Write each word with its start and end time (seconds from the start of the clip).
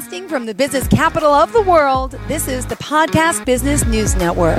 Broadcasting 0.00 0.28
from 0.30 0.46
the 0.46 0.54
business 0.54 0.88
capital 0.88 1.30
of 1.30 1.52
the 1.52 1.60
world, 1.60 2.12
this 2.26 2.48
is 2.48 2.64
the 2.64 2.76
Podcast 2.76 3.44
Business 3.44 3.84
News 3.84 4.16
Network. 4.16 4.58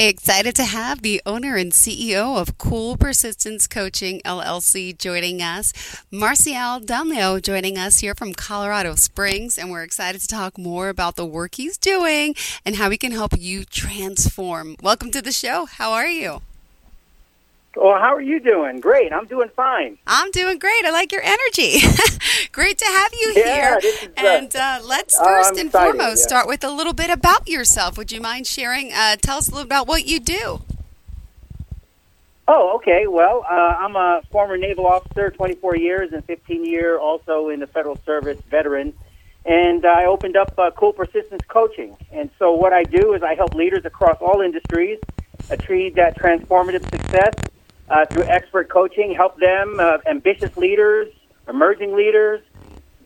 Excited 0.00 0.56
to 0.56 0.64
have 0.64 1.02
the 1.02 1.22
owner 1.24 1.54
and 1.54 1.70
CEO 1.70 2.36
of 2.40 2.58
Cool 2.58 2.96
Persistence 2.96 3.68
Coaching 3.68 4.20
LLC 4.24 4.98
joining 4.98 5.40
us, 5.40 5.72
Marcial 6.10 6.80
Dumlao 6.80 7.40
joining 7.40 7.78
us 7.78 8.00
here 8.00 8.16
from 8.16 8.32
Colorado 8.32 8.96
Springs, 8.96 9.58
and 9.58 9.70
we're 9.70 9.84
excited 9.84 10.20
to 10.22 10.26
talk 10.26 10.58
more 10.58 10.88
about 10.88 11.14
the 11.14 11.24
work 11.24 11.54
he's 11.54 11.78
doing 11.78 12.34
and 12.66 12.76
how 12.76 12.90
he 12.90 12.98
can 12.98 13.12
help 13.12 13.34
you 13.38 13.64
transform. 13.64 14.74
Welcome 14.82 15.12
to 15.12 15.22
the 15.22 15.30
show. 15.30 15.66
How 15.66 15.92
are 15.92 16.08
you? 16.08 16.42
Well, 17.80 17.98
how 17.98 18.14
are 18.14 18.20
you 18.20 18.40
doing? 18.40 18.80
Great. 18.80 19.10
I'm 19.10 19.24
doing 19.24 19.48
fine. 19.56 19.96
I'm 20.06 20.30
doing 20.32 20.58
great. 20.58 20.84
I 20.84 20.90
like 20.90 21.12
your 21.12 21.22
energy. 21.22 21.78
great 22.52 22.76
to 22.76 22.84
have 22.84 23.10
you 23.18 23.32
Yeah, 23.34 23.54
here. 23.54 23.78
this 23.80 24.02
is, 24.02 24.08
uh, 24.08 24.12
and 24.18 24.54
uh, 24.54 24.80
let's 24.84 25.18
uh, 25.18 25.24
first 25.24 25.52
I'm 25.52 25.58
and 25.60 25.66
excited, 25.68 25.92
foremost 25.96 26.20
yeah. 26.20 26.26
start 26.28 26.46
with 26.46 26.62
a 26.62 26.68
little 26.70 26.92
bit 26.92 27.08
about 27.08 27.48
yourself. 27.48 27.96
Would 27.96 28.12
you 28.12 28.20
mind 28.20 28.46
sharing? 28.46 28.92
Uh, 28.92 29.16
tell 29.16 29.38
us 29.38 29.48
a 29.48 29.52
little 29.52 29.64
about 29.64 29.88
what 29.88 30.04
you 30.04 30.20
do. 30.20 30.60
Oh, 32.46 32.76
okay. 32.76 33.06
Well, 33.06 33.46
uh, 33.50 33.54
I'm 33.54 33.96
a 33.96 34.20
former 34.30 34.58
naval 34.58 34.86
officer, 34.86 35.30
24 35.30 35.78
years, 35.78 36.12
and 36.12 36.22
15 36.26 36.66
year 36.66 36.98
also 36.98 37.48
in 37.48 37.60
the 37.60 37.66
federal 37.66 37.96
service 38.04 38.38
veteran. 38.50 38.92
And 39.46 39.86
I 39.86 40.04
opened 40.04 40.36
up 40.36 40.52
uh, 40.58 40.70
Cool 40.72 40.92
Persistence 40.92 41.44
Coaching. 41.48 41.96
And 42.12 42.28
so 42.38 42.52
what 42.52 42.74
I 42.74 42.82
do 42.82 43.14
is 43.14 43.22
I 43.22 43.36
help 43.36 43.54
leaders 43.54 43.86
across 43.86 44.18
all 44.20 44.42
industries 44.42 44.98
achieve 45.48 45.94
that 45.94 46.18
transformative 46.18 46.82
success 46.90 47.32
uh, 47.90 48.06
through 48.06 48.24
expert 48.24 48.68
coaching, 48.68 49.14
help 49.14 49.38
them, 49.38 49.78
uh, 49.78 49.98
ambitious 50.06 50.56
leaders, 50.56 51.12
emerging 51.48 51.94
leaders. 51.94 52.40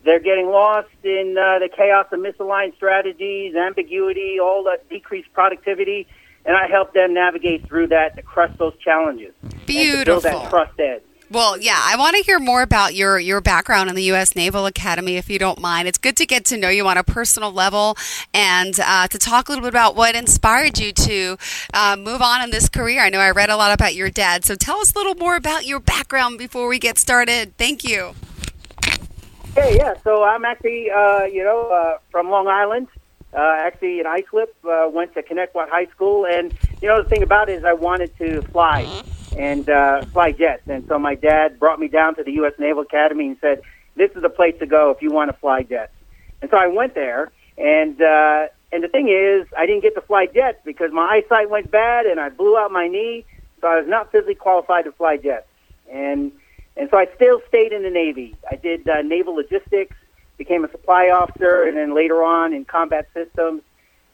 They're 0.03 0.19
getting 0.19 0.49
lost 0.49 0.89
in 1.03 1.35
uh, 1.37 1.59
the 1.59 1.69
chaos 1.75 2.05
of 2.11 2.19
misaligned 2.19 2.75
strategies, 2.75 3.55
ambiguity, 3.55 4.39
all 4.39 4.63
the 4.63 4.77
decreased 4.89 5.33
productivity, 5.33 6.07
and 6.45 6.55
I 6.55 6.67
help 6.67 6.93
them 6.93 7.15
navigate 7.15 7.67
through 7.67 7.87
that 7.87 8.15
to 8.15 8.21
crush 8.21 8.55
those 8.57 8.77
challenges. 8.77 9.33
And 9.41 9.51
to 9.61 10.05
build 10.05 10.23
that 10.23 10.49
trust 10.51 10.79
edge. 10.79 11.01
Well, 11.31 11.57
yeah, 11.57 11.79
I 11.81 11.95
want 11.97 12.15
to 12.15 12.21
hear 12.21 12.37
more 12.37 12.61
about 12.61 12.93
your 12.93 13.17
your 13.17 13.41
background 13.41 13.89
in 13.89 13.95
the 13.95 14.03
U.S. 14.03 14.35
Naval 14.35 14.67
Academy, 14.67 15.17
if 15.17 15.27
you 15.27 15.39
don't 15.39 15.59
mind. 15.59 15.87
It's 15.87 15.97
good 15.97 16.15
to 16.17 16.25
get 16.25 16.45
to 16.45 16.57
know 16.57 16.69
you 16.69 16.87
on 16.87 16.97
a 16.97 17.03
personal 17.03 17.51
level 17.51 17.97
and 18.31 18.79
uh, 18.79 19.07
to 19.07 19.17
talk 19.17 19.49
a 19.49 19.51
little 19.51 19.63
bit 19.63 19.69
about 19.69 19.95
what 19.95 20.15
inspired 20.15 20.77
you 20.77 20.91
to 20.91 21.37
uh, 21.73 21.97
move 21.99 22.21
on 22.21 22.43
in 22.43 22.51
this 22.51 22.69
career. 22.69 23.01
I 23.01 23.09
know 23.09 23.19
I 23.19 23.31
read 23.31 23.49
a 23.49 23.57
lot 23.57 23.73
about 23.73 23.95
your 23.95 24.11
dad, 24.11 24.45
so 24.45 24.55
tell 24.55 24.77
us 24.77 24.93
a 24.93 24.97
little 24.97 25.15
more 25.15 25.35
about 25.35 25.65
your 25.65 25.79
background 25.79 26.37
before 26.37 26.67
we 26.67 26.77
get 26.77 26.99
started. 26.99 27.57
Thank 27.57 27.83
you. 27.83 28.13
Hey, 29.55 29.77
yeah. 29.77 29.95
So 30.03 30.23
I'm 30.23 30.45
actually, 30.45 30.91
uh, 30.91 31.23
you 31.23 31.43
know, 31.43 31.69
uh, 31.69 31.97
from 32.11 32.29
Long 32.29 32.47
Island. 32.47 32.87
Uh, 33.33 33.55
actually, 33.57 33.99
in 33.99 34.05
Islip, 34.05 34.55
uh, 34.63 34.87
went 34.93 35.13
to 35.15 35.23
Connetquot 35.23 35.69
High 35.69 35.87
School, 35.87 36.25
and 36.25 36.53
you 36.81 36.87
know 36.87 37.01
the 37.01 37.09
thing 37.09 37.23
about 37.23 37.49
it 37.49 37.57
is 37.57 37.65
I 37.65 37.73
wanted 37.73 38.15
to 38.19 38.43
fly 38.43 39.03
and 39.35 39.69
uh, 39.69 40.03
fly 40.13 40.31
jets, 40.31 40.63
and 40.67 40.83
so 40.87 40.97
my 40.97 41.15
dad 41.15 41.59
brought 41.59 41.79
me 41.79 41.87
down 41.87 42.15
to 42.15 42.23
the 42.23 42.31
U.S. 42.33 42.53
Naval 42.57 42.83
Academy 42.83 43.27
and 43.27 43.37
said, 43.41 43.61
"This 43.95 44.11
is 44.15 44.21
the 44.21 44.29
place 44.29 44.55
to 44.59 44.65
go 44.65 44.91
if 44.91 45.01
you 45.01 45.11
want 45.11 45.29
to 45.31 45.37
fly 45.37 45.63
jets." 45.63 45.91
And 46.41 46.49
so 46.49 46.57
I 46.57 46.67
went 46.67 46.95
there, 46.95 47.31
and 47.57 48.01
uh, 48.01 48.47
and 48.71 48.83
the 48.83 48.87
thing 48.87 49.09
is, 49.09 49.47
I 49.57 49.65
didn't 49.65 49.81
get 49.81 49.95
to 49.95 50.01
fly 50.01 50.27
jets 50.27 50.59
because 50.63 50.91
my 50.91 51.03
eyesight 51.21 51.49
went 51.49 51.69
bad, 51.69 52.05
and 52.05 52.19
I 52.19 52.29
blew 52.29 52.57
out 52.57 52.71
my 52.71 52.87
knee, 52.87 53.25
so 53.61 53.67
I 53.67 53.79
was 53.79 53.87
not 53.87 54.11
physically 54.11 54.35
qualified 54.35 54.85
to 54.85 54.91
fly 54.93 55.17
jets, 55.17 55.47
and 55.91 56.31
and 56.77 56.89
so 56.89 56.97
I 56.97 57.07
still 57.15 57.41
stayed 57.47 57.73
in 57.73 57.83
the 57.83 57.89
Navy. 57.89 58.35
I 58.49 58.55
did 58.55 58.87
uh, 58.87 59.01
naval 59.01 59.35
logistics, 59.35 59.95
became 60.37 60.63
a 60.63 60.71
supply 60.71 61.09
officer, 61.09 61.63
and 61.63 61.75
then 61.75 61.93
later 61.93 62.23
on 62.23 62.53
in 62.53 62.65
combat 62.65 63.07
systems. 63.13 63.61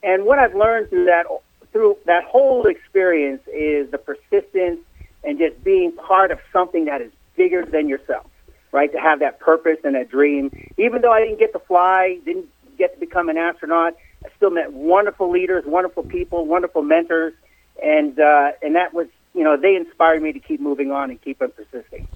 And 0.04 0.26
what 0.26 0.40
I've 0.40 0.56
learned 0.56 0.90
through 0.90 1.06
that 1.06 1.26
through 1.72 1.98
that 2.06 2.24
whole 2.24 2.66
experience 2.66 3.42
is 3.48 3.90
the 3.92 3.98
persistence 3.98 4.80
and 5.24 5.38
just 5.38 5.64
being 5.64 5.92
part 5.94 6.32
of 6.32 6.40
something 6.52 6.86
that 6.86 7.02
is 7.02 7.12
bigger 7.36 7.66
than 7.66 7.88
yourself. 7.88 8.28
Right? 8.72 8.92
To 8.94 9.00
have 9.00 9.20
that 9.20 9.40
purpose 9.40 9.80
and 9.84 9.96
that 9.96 10.10
dream. 10.10 10.50
Even 10.78 11.02
though 11.02 11.12
I 11.12 11.20
didn't 11.20 11.40
get 11.40 11.52
to 11.52 11.60
fly, 11.60 12.20
didn't 12.24 12.48
get 12.78 12.94
to 12.94 13.00
become 13.00 13.28
an 13.28 13.38
astronaut, 13.38 13.96
I 14.26 14.30
still 14.38 14.50
met 14.50 14.72
wonderful 14.72 15.30
leaders, 15.30 15.66
wonderful 15.66 16.04
people, 16.04 16.46
wonderful 16.46 16.82
mentors, 16.82 17.34
and 17.84 18.18
uh, 18.20 18.52
and 18.62 18.76
that 18.76 18.94
was 18.94 19.08
you 19.34 19.44
know 19.44 19.58
they 19.58 19.76
inspired 19.76 20.22
me 20.22 20.32
to 20.32 20.40
keep 20.40 20.62
moving 20.62 20.92
on 20.92 21.10
and 21.10 21.22
keep 21.22 21.42
on 21.42 21.52
persisting. 21.52 22.08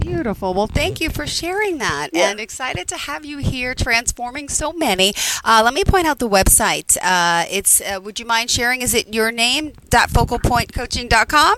Beautiful. 0.00 0.54
Well, 0.54 0.68
thank 0.68 1.00
you 1.00 1.10
for 1.10 1.26
sharing 1.26 1.78
that. 1.78 2.10
Yeah. 2.12 2.30
And 2.30 2.38
excited 2.38 2.86
to 2.88 2.96
have 2.96 3.24
you 3.24 3.38
here 3.38 3.74
transforming 3.74 4.48
so 4.48 4.72
many. 4.72 5.14
Uh, 5.44 5.62
let 5.64 5.74
me 5.74 5.82
point 5.84 6.06
out 6.06 6.20
the 6.20 6.28
website. 6.28 6.96
Uh, 7.02 7.44
it's, 7.50 7.80
uh, 7.80 8.00
would 8.00 8.20
you 8.20 8.24
mind 8.24 8.50
sharing? 8.50 8.82
Is 8.82 8.94
it 8.94 9.12
your 9.12 9.32
name, 9.32 9.72
focalpointcoaching.com? 9.90 11.56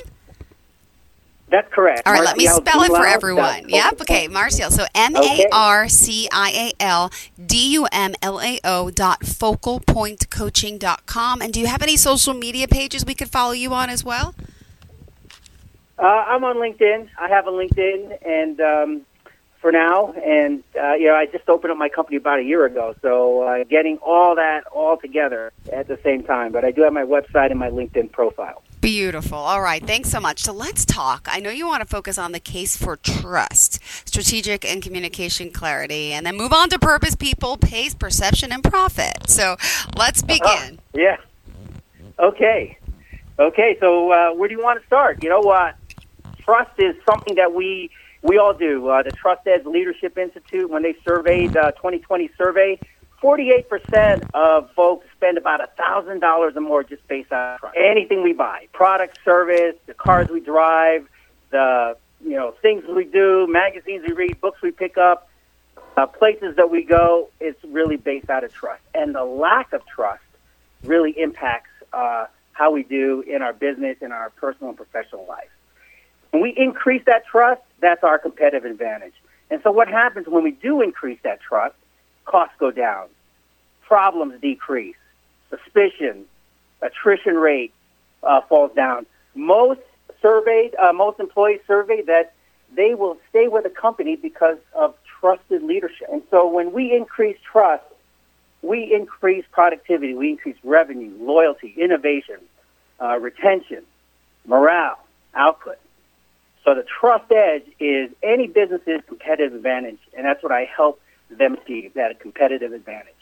That's 1.50 1.72
correct. 1.72 2.02
All 2.06 2.12
right, 2.12 2.22
let 2.22 2.36
me 2.36 2.46
spell 2.46 2.82
it 2.82 2.88
for 2.88 3.06
everyone. 3.06 3.62
dot 3.62 3.70
Yep, 3.70 4.02
okay. 4.02 4.28
Marcial. 4.28 4.70
So 4.70 4.84
M 4.94 5.16
A 5.16 5.46
R 5.50 5.88
C 5.88 6.28
I 6.30 6.50
A 6.50 6.72
L 6.82 7.10
D 7.44 7.72
U 7.72 7.86
M 7.90 8.14
L 8.20 8.38
A 8.40 8.60
O 8.64 8.90
dot 8.90 9.20
focalpointcoaching.com. 9.20 11.40
And 11.40 11.50
do 11.52 11.60
you 11.60 11.66
have 11.66 11.82
any 11.82 11.96
social 11.96 12.34
media 12.34 12.68
pages 12.68 13.06
we 13.06 13.14
could 13.14 13.30
follow 13.30 13.52
you 13.52 13.72
on 13.72 13.88
as 13.88 14.04
well? 14.04 14.34
Uh, 15.98 16.02
I'm 16.02 16.44
on 16.44 16.56
LinkedIn. 16.56 17.08
I 17.18 17.28
have 17.28 17.46
a 17.46 17.50
LinkedIn, 17.50 18.18
and 18.24 18.60
um, 18.60 19.00
for 19.60 19.72
now, 19.72 20.12
and 20.12 20.62
uh, 20.80 20.92
you 20.94 21.06
know, 21.06 21.14
I 21.14 21.26
just 21.26 21.48
opened 21.48 21.72
up 21.72 21.78
my 21.78 21.88
company 21.88 22.16
about 22.16 22.38
a 22.38 22.44
year 22.44 22.64
ago, 22.64 22.94
so 23.02 23.42
uh, 23.42 23.64
getting 23.64 23.98
all 23.98 24.36
that 24.36 24.66
all 24.68 24.96
together 24.96 25.52
at 25.72 25.88
the 25.88 25.98
same 26.02 26.22
time. 26.22 26.52
But 26.52 26.64
I 26.64 26.70
do 26.70 26.82
have 26.82 26.92
my 26.92 27.02
website 27.02 27.50
and 27.50 27.58
my 27.58 27.70
LinkedIn 27.70 28.12
profile. 28.12 28.62
Beautiful. 28.80 29.38
All 29.38 29.60
right. 29.60 29.84
Thanks 29.84 30.10
so 30.10 30.20
much. 30.20 30.42
So 30.42 30.52
let's 30.52 30.84
talk. 30.84 31.26
I 31.28 31.40
know 31.40 31.50
you 31.50 31.66
want 31.66 31.82
to 31.82 31.88
focus 31.88 32.16
on 32.16 32.30
the 32.30 32.38
case 32.38 32.76
for 32.76 32.96
trust, 32.96 33.80
strategic 34.06 34.64
and 34.64 34.80
communication 34.80 35.50
clarity, 35.50 36.12
and 36.12 36.24
then 36.24 36.36
move 36.36 36.52
on 36.52 36.68
to 36.70 36.78
purpose, 36.78 37.16
people, 37.16 37.56
pace, 37.56 37.94
perception, 37.94 38.52
and 38.52 38.62
profit. 38.62 39.28
So 39.28 39.56
let's 39.96 40.22
begin. 40.22 40.78
Yeah. 40.94 41.16
Okay. 42.20 42.78
Okay. 43.38 43.76
So 43.80 44.12
uh, 44.12 44.34
where 44.34 44.48
do 44.48 44.54
you 44.54 44.62
want 44.62 44.80
to 44.80 44.86
start? 44.86 45.22
You 45.24 45.30
know 45.30 45.40
what? 45.40 45.74
Trust 46.42 46.78
is 46.78 46.94
something 47.04 47.34
that 47.34 47.52
we 47.52 47.90
we 48.22 48.38
all 48.38 48.54
do. 48.54 48.88
Uh, 48.88 49.02
the 49.02 49.12
Trust 49.12 49.46
Edge 49.46 49.64
Leadership 49.64 50.18
Institute, 50.18 50.68
when 50.70 50.82
they 50.82 50.94
surveyed 51.04 51.56
uh, 51.56 51.72
2020 51.72 52.30
survey, 52.36 52.78
48% 53.22 54.30
of 54.34 54.70
folks 54.72 55.06
spend 55.16 55.38
about 55.38 55.60
$1,000 55.76 56.56
or 56.56 56.60
more 56.60 56.84
just 56.84 57.06
based 57.08 57.32
on 57.32 57.58
anything 57.76 58.22
we 58.22 58.32
buy, 58.32 58.68
product, 58.72 59.18
service, 59.24 59.74
the 59.86 59.94
cars 59.94 60.28
we 60.28 60.40
drive, 60.40 61.08
the 61.50 61.96
you 62.20 62.34
know 62.34 62.52
things 62.62 62.84
we 62.88 63.04
do, 63.04 63.46
magazines 63.48 64.04
we 64.06 64.12
read, 64.12 64.40
books 64.40 64.60
we 64.62 64.70
pick 64.70 64.98
up, 64.98 65.28
uh, 65.96 66.06
places 66.06 66.56
that 66.56 66.70
we 66.70 66.82
go. 66.82 67.28
It's 67.40 67.62
really 67.64 67.96
based 67.96 68.30
out 68.30 68.44
of 68.44 68.52
trust, 68.52 68.82
and 68.94 69.14
the 69.14 69.24
lack 69.24 69.72
of 69.72 69.84
trust 69.86 70.22
really 70.84 71.12
impacts 71.12 71.70
uh, 71.92 72.26
how 72.52 72.70
we 72.70 72.82
do 72.82 73.22
in 73.22 73.42
our 73.42 73.52
business, 73.52 73.98
in 74.00 74.12
our 74.12 74.30
personal 74.30 74.70
and 74.70 74.76
professional 74.76 75.26
life. 75.26 75.48
When 76.30 76.42
we 76.42 76.50
increase 76.56 77.02
that 77.06 77.24
trust, 77.26 77.62
that's 77.80 78.04
our 78.04 78.18
competitive 78.18 78.70
advantage. 78.70 79.14
And 79.50 79.60
so 79.62 79.70
what 79.70 79.88
happens 79.88 80.26
when 80.26 80.44
we 80.44 80.50
do 80.50 80.82
increase 80.82 81.18
that 81.22 81.40
trust? 81.40 81.74
Costs 82.24 82.54
go 82.58 82.70
down, 82.70 83.08
problems 83.82 84.40
decrease, 84.40 84.96
suspicion, 85.48 86.24
attrition 86.82 87.36
rate 87.36 87.72
uh, 88.22 88.42
falls 88.42 88.72
down. 88.74 89.06
Most 89.34 89.80
surveyed, 90.20 90.74
uh, 90.74 90.92
most 90.92 91.20
employees 91.20 91.60
surveyed 91.66 92.06
that 92.06 92.34
they 92.74 92.94
will 92.94 93.16
stay 93.30 93.48
with 93.48 93.64
a 93.64 93.70
company 93.70 94.16
because 94.16 94.58
of 94.74 94.94
trusted 95.20 95.62
leadership. 95.62 96.08
And 96.12 96.22
so 96.30 96.46
when 96.46 96.72
we 96.72 96.94
increase 96.94 97.38
trust, 97.50 97.84
we 98.62 98.92
increase 98.92 99.44
productivity, 99.50 100.14
we 100.14 100.30
increase 100.30 100.56
revenue, 100.64 101.14
loyalty, 101.20 101.74
innovation, 101.76 102.36
uh, 103.00 103.18
retention, 103.18 103.84
morale, 104.46 104.98
output. 105.34 105.78
So 106.68 106.74
the 106.74 106.82
trust 106.82 107.32
edge 107.32 107.62
is 107.80 108.10
any 108.22 108.46
business's 108.46 109.00
competitive 109.08 109.54
advantage, 109.54 110.00
and 110.14 110.26
that's 110.26 110.42
what 110.42 110.52
I 110.52 110.64
help 110.64 111.00
them 111.30 111.54
achieve, 111.54 111.94
that 111.94 112.10
a 112.10 112.14
competitive 112.14 112.74
advantage. 112.74 113.14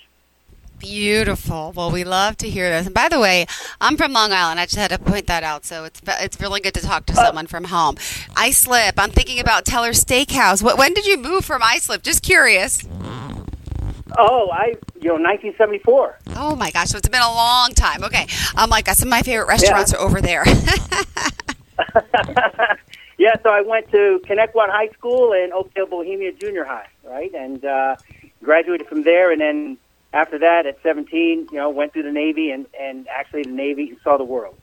Beautiful. 0.81 1.73
Well, 1.77 1.93
we 1.93 2.03
love 2.03 2.37
to 2.39 2.51
hear 2.51 2.69
this. 2.69 2.87
And 2.87 2.95
by 2.95 3.09
the 3.09 3.21
way, 3.21 3.47
I'm 3.81 3.97
from 3.97 4.13
Long 4.13 4.33
Island. 4.33 4.59
I 4.59 4.65
just 4.65 4.75
had 4.75 4.91
to 4.91 4.99
point 4.99 5.29
that 5.29 5.45
out. 5.45 5.65
So 5.65 5.85
it's 5.85 6.03
it's 6.21 6.41
really 6.41 6.61
good 6.61 6.75
to 6.75 6.81
talk 6.81 7.07
to 7.07 7.13
uh, 7.13 7.27
someone 7.27 7.47
from 7.47 7.65
home. 7.65 7.97
Islip. 8.37 8.95
I'm 8.99 9.11
thinking 9.11 9.39
about 9.39 9.65
Teller 9.65 9.93
Steakhouse. 9.93 10.61
What, 10.61 10.77
when 10.77 10.93
did 10.93 11.07
you 11.07 11.17
move 11.17 11.45
from 11.45 11.63
Islip? 11.63 12.03
Just 12.03 12.25
curious. 12.25 12.83
Oh, 14.19 14.51
I, 14.51 14.75
you 15.01 15.09
know, 15.09 15.23
1974. 15.23 16.19
Oh 16.35 16.57
my 16.57 16.73
gosh, 16.73 16.89
so 16.89 16.99
it's 16.99 17.09
been 17.09 17.23
a 17.23 17.33
long 17.33 17.71
time. 17.75 18.03
Okay, 18.03 18.27
I'm 18.57 18.71
like, 18.71 18.89
some 18.89 19.07
of 19.07 19.11
my 19.11 19.23
favorite 19.23 19.47
restaurants 19.47 19.95
are 19.95 20.01
over 20.01 20.21
there. 20.21 20.45
yeah, 23.19 23.37
so 23.43 23.51
I 23.51 23.63
went 23.63 23.91
to 23.91 24.21
Connetquot 24.29 24.69
High 24.71 24.89
School 24.91 25.33
and 25.33 25.53
Oakdale 25.53 25.87
Bohemia 25.87 26.33
Junior 26.33 26.65
High, 26.65 26.89
right? 27.05 27.33
And 27.35 27.65
uh, 27.65 27.97
graduated 28.43 28.87
from 28.89 29.05
there, 29.05 29.33
and 29.33 29.41
then 29.41 29.79
after 30.13 30.39
that, 30.39 30.67
at 30.67 30.79
17, 30.83 31.49
you 31.51 31.59
know, 31.59 31.71
went 31.71 31.93
through 31.93 32.05
the 32.05 32.13
Navy 32.13 32.51
and 32.51 32.67
and 32.81 33.07
actually 33.09 33.45
the 33.45 33.51
Navy 33.51 33.97
saw 34.05 34.17
the 34.19 34.25
world. 34.25 34.57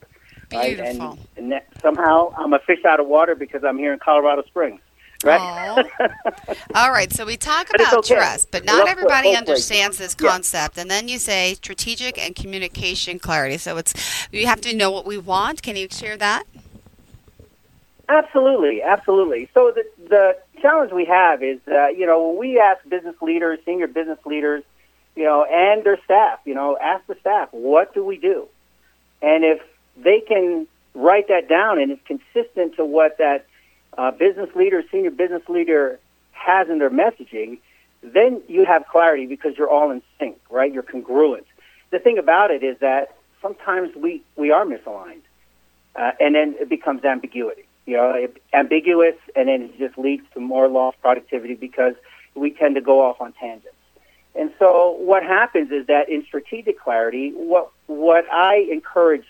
Right? 0.52 0.76
Beautiful. 0.76 1.10
And, 1.10 1.18
and 1.36 1.52
that, 1.52 1.66
somehow 1.82 2.32
I'm 2.36 2.52
a 2.52 2.58
fish 2.60 2.84
out 2.86 3.00
of 3.00 3.06
water 3.08 3.34
because 3.34 3.64
I'm 3.64 3.78
here 3.78 3.92
in 3.92 3.98
Colorado 3.98 4.42
Springs. 4.44 4.80
Right? 5.24 5.40
All 6.74 6.90
right, 6.92 7.12
so 7.12 7.24
we 7.24 7.36
talk 7.36 7.68
But 7.72 7.80
about 7.80 7.98
okay. 8.00 8.14
trust, 8.14 8.50
but 8.50 8.64
not 8.64 8.86
everybody 8.88 9.34
understands 9.34 9.98
this 9.98 10.14
Yeah. 10.20 10.30
concept. 10.30 10.76
And 10.78 10.90
then 10.90 11.08
you 11.08 11.18
say 11.18 11.54
strategic 11.54 12.18
and 12.18 12.36
communication 12.36 13.18
clarity. 13.18 13.58
So 13.58 13.76
it's 13.78 13.94
you 14.32 14.46
have 14.46 14.60
to 14.62 14.76
know 14.76 14.90
what 14.90 15.06
we 15.06 15.16
want. 15.18 15.62
Can 15.62 15.76
you 15.76 15.88
share 15.90 16.16
that? 16.18 16.44
Absolutely, 18.08 18.82
absolutely. 18.82 19.48
So 19.54 19.72
the 19.74 19.84
the 20.08 20.36
challenge 20.60 20.92
we 20.92 21.06
have 21.06 21.42
is, 21.42 21.58
uh, 21.68 21.88
you 21.88 22.06
know, 22.06 22.30
we 22.38 22.58
ask 22.60 22.86
business 22.88 23.16
leaders, 23.22 23.58
senior 23.64 23.86
business 23.86 24.18
leaders, 24.26 24.62
you 25.16 25.24
know, 25.24 25.44
and 25.44 25.84
their 25.84 25.98
staff, 26.04 26.40
you 26.44 26.54
know, 26.54 26.76
ask 26.80 27.06
the 27.06 27.16
staff, 27.20 27.48
what 27.52 27.94
do 27.94 28.04
we 28.04 28.18
do? 28.18 28.46
And 29.22 29.44
if 29.44 29.60
they 29.96 30.20
can 30.20 30.66
write 30.94 31.28
that 31.28 31.48
down 31.48 31.78
and 31.80 31.92
it's 31.92 32.02
consistent 32.06 32.76
to 32.76 32.84
what 32.84 33.18
that 33.18 33.46
uh, 33.96 34.10
business 34.10 34.50
leader, 34.54 34.82
senior 34.90 35.10
business 35.10 35.42
leader 35.48 35.98
has 36.32 36.68
in 36.68 36.78
their 36.78 36.90
messaging, 36.90 37.58
then 38.02 38.42
you 38.48 38.64
have 38.66 38.86
clarity 38.86 39.26
because 39.26 39.56
you're 39.56 39.70
all 39.70 39.90
in 39.90 40.02
sync, 40.18 40.38
right? 40.50 40.72
You're 40.72 40.82
congruent. 40.82 41.46
The 41.90 41.98
thing 42.00 42.18
about 42.18 42.50
it 42.50 42.62
is 42.62 42.78
that 42.80 43.16
sometimes 43.40 43.94
we, 43.96 44.22
we 44.36 44.50
are 44.50 44.64
misaligned, 44.64 45.22
uh, 45.96 46.12
and 46.20 46.34
then 46.34 46.56
it 46.60 46.68
becomes 46.68 47.04
ambiguity. 47.04 47.63
You 47.86 47.96
know, 47.96 48.28
ambiguous, 48.52 49.16
and 49.36 49.48
then 49.48 49.62
it 49.62 49.78
just 49.78 49.98
leads 49.98 50.24
to 50.32 50.40
more 50.40 50.68
lost 50.68 51.00
productivity 51.02 51.54
because 51.54 51.94
we 52.34 52.50
tend 52.50 52.76
to 52.76 52.80
go 52.80 53.02
off 53.02 53.20
on 53.20 53.32
tangents. 53.32 53.76
And 54.34 54.50
so, 54.58 54.96
what 54.98 55.22
happens 55.22 55.70
is 55.70 55.86
that 55.86 56.08
in 56.08 56.24
strategic 56.24 56.80
clarity, 56.80 57.30
what 57.30 57.70
what 57.86 58.24
I 58.32 58.66
encourage 58.70 59.26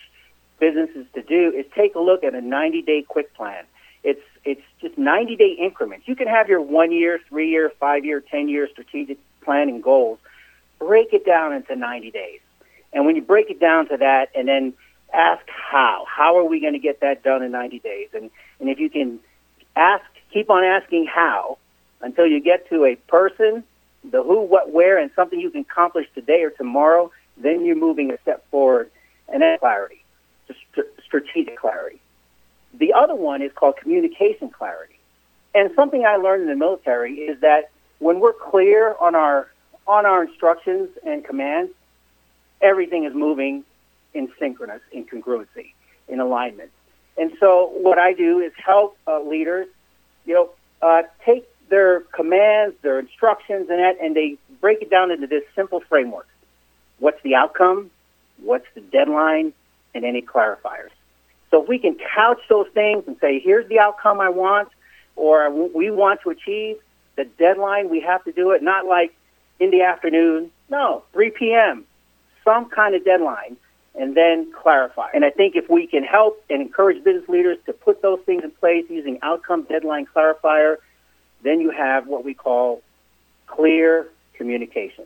businesses 0.58 1.06
to 1.14 1.22
do 1.22 1.52
is 1.54 1.66
take 1.74 1.94
a 1.94 1.98
look 1.98 2.24
at 2.24 2.34
a 2.34 2.40
90 2.40 2.82
day 2.82 3.02
quick 3.02 3.34
plan. 3.34 3.64
It's 4.02 4.22
it's 4.44 4.62
just 4.80 4.96
90 4.96 5.36
day 5.36 5.56
increments. 5.58 6.08
You 6.08 6.16
can 6.16 6.28
have 6.28 6.48
your 6.48 6.60
one 6.60 6.92
year, 6.92 7.20
three 7.28 7.50
year, 7.50 7.70
five 7.80 8.04
year, 8.04 8.20
10 8.20 8.48
year 8.48 8.68
strategic 8.70 9.18
planning 9.42 9.80
goals. 9.80 10.18
Break 10.78 11.12
it 11.12 11.26
down 11.26 11.52
into 11.52 11.76
90 11.76 12.10
days. 12.10 12.40
And 12.92 13.04
when 13.04 13.16
you 13.16 13.22
break 13.22 13.50
it 13.50 13.60
down 13.60 13.88
to 13.88 13.96
that, 13.96 14.30
and 14.34 14.46
then 14.46 14.74
ask 15.14 15.44
how, 15.48 16.04
how 16.08 16.38
are 16.38 16.44
we 16.44 16.60
going 16.60 16.72
to 16.72 16.78
get 16.78 17.00
that 17.00 17.22
done 17.22 17.42
in 17.42 17.52
90 17.52 17.78
days? 17.80 18.08
And 18.14 18.30
and 18.60 18.68
if 18.68 18.78
you 18.78 18.90
can 18.90 19.20
ask, 19.76 20.04
keep 20.32 20.50
on 20.50 20.64
asking 20.64 21.06
how 21.06 21.58
until 22.00 22.26
you 22.26 22.40
get 22.40 22.68
to 22.70 22.84
a 22.84 22.96
person, 22.96 23.64
the 24.10 24.22
who, 24.22 24.42
what, 24.42 24.72
where, 24.72 24.98
and 24.98 25.10
something 25.16 25.40
you 25.40 25.50
can 25.50 25.62
accomplish 25.62 26.06
today 26.14 26.42
or 26.42 26.50
tomorrow, 26.50 27.10
then 27.36 27.64
you're 27.64 27.76
moving 27.76 28.10
a 28.10 28.20
step 28.22 28.48
forward. 28.50 28.90
And 29.28 29.42
that's 29.42 29.60
clarity, 29.60 30.04
just 30.46 30.60
strategic 31.04 31.58
clarity. 31.58 32.00
The 32.74 32.92
other 32.92 33.14
one 33.14 33.40
is 33.42 33.52
called 33.54 33.76
communication 33.76 34.50
clarity. 34.50 34.98
And 35.54 35.70
something 35.76 36.04
I 36.04 36.16
learned 36.16 36.42
in 36.42 36.48
the 36.48 36.56
military 36.56 37.14
is 37.14 37.40
that 37.40 37.70
when 37.98 38.20
we're 38.20 38.32
clear 38.32 38.94
on 39.00 39.14
our 39.14 39.48
on 39.86 40.06
our 40.06 40.24
instructions 40.24 40.88
and 41.06 41.24
commands, 41.24 41.70
everything 42.60 43.04
is 43.04 43.14
moving 43.14 43.64
in 44.14 44.30
synchronous, 44.38 44.80
in 44.92 45.04
congruency, 45.04 45.72
in 46.08 46.20
alignment. 46.20 46.70
And 47.16 47.32
so 47.38 47.70
what 47.74 47.98
I 47.98 48.12
do 48.12 48.40
is 48.40 48.52
help 48.56 48.96
uh, 49.06 49.20
leaders, 49.20 49.68
you 50.24 50.34
know, 50.34 50.50
uh, 50.82 51.02
take 51.24 51.48
their 51.68 52.00
commands, 52.00 52.76
their 52.82 52.98
instructions, 52.98 53.68
and 53.70 53.78
that, 53.78 53.96
and 54.00 54.14
they 54.14 54.36
break 54.60 54.82
it 54.82 54.90
down 54.90 55.10
into 55.10 55.26
this 55.26 55.42
simple 55.54 55.80
framework. 55.80 56.28
What's 56.98 57.22
the 57.22 57.34
outcome? 57.34 57.90
What's 58.42 58.66
the 58.74 58.80
deadline? 58.80 59.52
And 59.94 60.04
any 60.04 60.22
clarifiers. 60.22 60.90
So 61.50 61.62
if 61.62 61.68
we 61.68 61.78
can 61.78 61.96
couch 62.16 62.40
those 62.48 62.66
things 62.74 63.04
and 63.06 63.16
say, 63.20 63.38
here's 63.38 63.68
the 63.68 63.78
outcome 63.78 64.18
I 64.18 64.28
want, 64.28 64.70
or 65.14 65.50
we 65.50 65.88
want 65.88 66.20
to 66.22 66.30
achieve, 66.30 66.78
the 67.14 67.24
deadline, 67.24 67.90
we 67.90 68.00
have 68.00 68.24
to 68.24 68.32
do 68.32 68.50
it, 68.50 68.62
not 68.62 68.86
like 68.86 69.14
in 69.60 69.70
the 69.70 69.82
afternoon. 69.82 70.50
No, 70.68 71.04
3 71.12 71.30
p.m., 71.30 71.84
some 72.44 72.68
kind 72.68 72.96
of 72.96 73.04
deadline, 73.04 73.56
and 73.94 74.16
then 74.16 74.52
clarify. 74.52 75.08
And 75.14 75.24
I 75.24 75.30
think 75.30 75.54
if 75.56 75.70
we 75.70 75.86
can 75.86 76.02
help 76.02 76.42
and 76.50 76.60
encourage 76.60 77.02
business 77.04 77.28
leaders 77.28 77.58
to 77.66 77.72
put 77.72 78.02
those 78.02 78.20
things 78.26 78.42
in 78.42 78.50
place 78.50 78.84
using 78.88 79.18
outcome, 79.22 79.62
deadline, 79.62 80.06
clarifier, 80.06 80.76
then 81.42 81.60
you 81.60 81.70
have 81.70 82.06
what 82.06 82.24
we 82.24 82.34
call 82.34 82.82
clear 83.46 84.08
communication. 84.34 85.04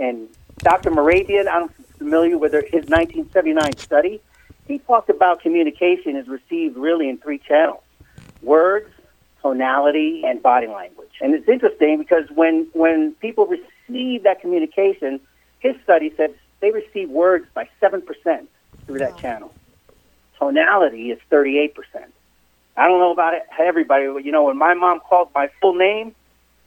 And 0.00 0.28
Dr. 0.62 0.90
Mehrabian, 0.90 1.46
I'm 1.48 1.68
familiar 1.98 2.38
with 2.38 2.52
his 2.52 2.88
1979 2.88 3.76
study. 3.86 4.20
He 4.66 4.78
talked 4.78 5.10
about 5.10 5.40
communication 5.40 6.16
is 6.16 6.26
received 6.26 6.76
really 6.76 7.08
in 7.08 7.18
three 7.18 7.38
channels 7.38 7.82
words, 8.42 8.88
tonality, 9.42 10.22
and 10.24 10.40
body 10.42 10.68
language. 10.68 11.10
And 11.20 11.34
it's 11.34 11.48
interesting 11.48 11.98
because 11.98 12.24
when, 12.32 12.68
when 12.72 13.14
people 13.14 13.46
receive 13.46 14.22
that 14.22 14.40
communication, 14.40 15.20
his 15.58 15.74
study 15.82 16.12
said 16.16 16.34
they 16.60 16.70
receive 16.70 17.08
words 17.08 17.46
by 17.54 17.68
7% 17.80 18.46
through 18.86 18.98
that 18.98 19.16
channel. 19.18 19.52
Tonality 20.38 21.10
is 21.10 21.18
38%. 21.30 21.74
I 22.76 22.86
don't 22.86 23.00
know 23.00 23.12
about 23.12 23.34
it, 23.34 23.42
everybody, 23.58 24.06
but 24.06 24.24
you 24.24 24.30
know, 24.30 24.44
when 24.44 24.56
my 24.56 24.74
mom 24.74 25.00
called 25.00 25.30
my 25.34 25.50
full 25.60 25.74
name 25.74 26.14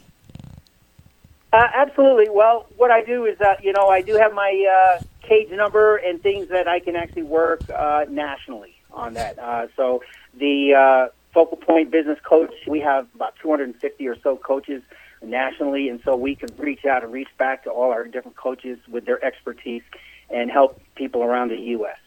Uh, 1.53 1.69
absolutely. 1.75 2.29
Well, 2.29 2.67
what 2.77 2.91
I 2.91 3.03
do 3.05 3.25
is, 3.25 3.41
uh, 3.41 3.55
you 3.63 3.73
know, 3.73 3.89
I 3.89 4.03
do 4.03 4.17
have 4.17 4.35
my 4.35 4.97
uh, 4.99 5.03
cage 5.23 5.51
number 5.53 5.97
and 5.97 6.21
things 6.21 6.49
that 6.49 6.67
I 6.67 6.81
can 6.81 6.97
actually 6.97 7.23
work 7.23 7.61
uh, 7.71 8.05
nationally 8.09 8.75
on 8.91 9.15
that. 9.15 9.39
Uh, 9.39 9.69
so 9.77 10.03
the 10.35 10.75
uh, 10.75 11.09
Focal 11.37 11.59
Point 11.59 11.91
Business 11.91 12.19
Coach, 12.25 12.55
we 12.67 12.81
have 12.81 13.07
about 13.15 13.35
250 13.43 14.09
or 14.09 14.17
so 14.23 14.39
coaches 14.39 14.83
nationally, 15.23 15.91
and 15.91 16.01
so 16.03 16.17
we 16.17 16.35
can 16.35 16.49
reach 16.57 16.87
out 16.87 17.05
and 17.05 17.13
reach 17.13 17.29
back 17.37 17.65
to 17.65 17.71
all 17.71 17.91
our 17.91 18.05
different 18.05 18.39
coaches 18.39 18.79
with 18.89 19.05
their 19.05 19.23
expertise 19.23 19.83
and 20.31 20.51
help 20.51 20.81
people 20.95 21.23
around 21.23 21.51
the 21.51 21.59
U.S. 21.59 21.99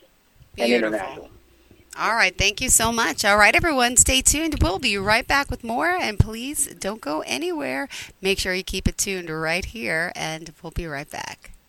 and 0.58 0.70
Beautiful. 0.70 0.96
international. 0.96 1.30
All 1.96 2.16
right. 2.16 2.36
Thank 2.36 2.60
you 2.60 2.70
so 2.70 2.92
much. 2.92 3.24
All 3.24 3.38
right, 3.38 3.56
everyone, 3.56 3.98
stay 3.98 4.22
tuned. 4.24 4.64
We'll 4.64 4.80
be 4.80 4.98
right 4.98 5.28
back 5.28 5.52
with 5.52 5.64
more. 5.64 5.90
And 5.90 6.18
please 6.18 6.66
don't 6.80 7.00
go 7.00 7.22
anywhere. 7.28 7.88
Make 8.22 8.40
sure 8.40 8.56
you 8.56 8.64
keep 8.64 8.88
it 8.88 8.98
tuned 8.98 9.30
right 9.30 9.64
here, 9.64 10.12
and 10.16 10.52
we'll 10.64 10.72
be 10.72 10.88
right 10.88 11.10
back. 11.10 11.52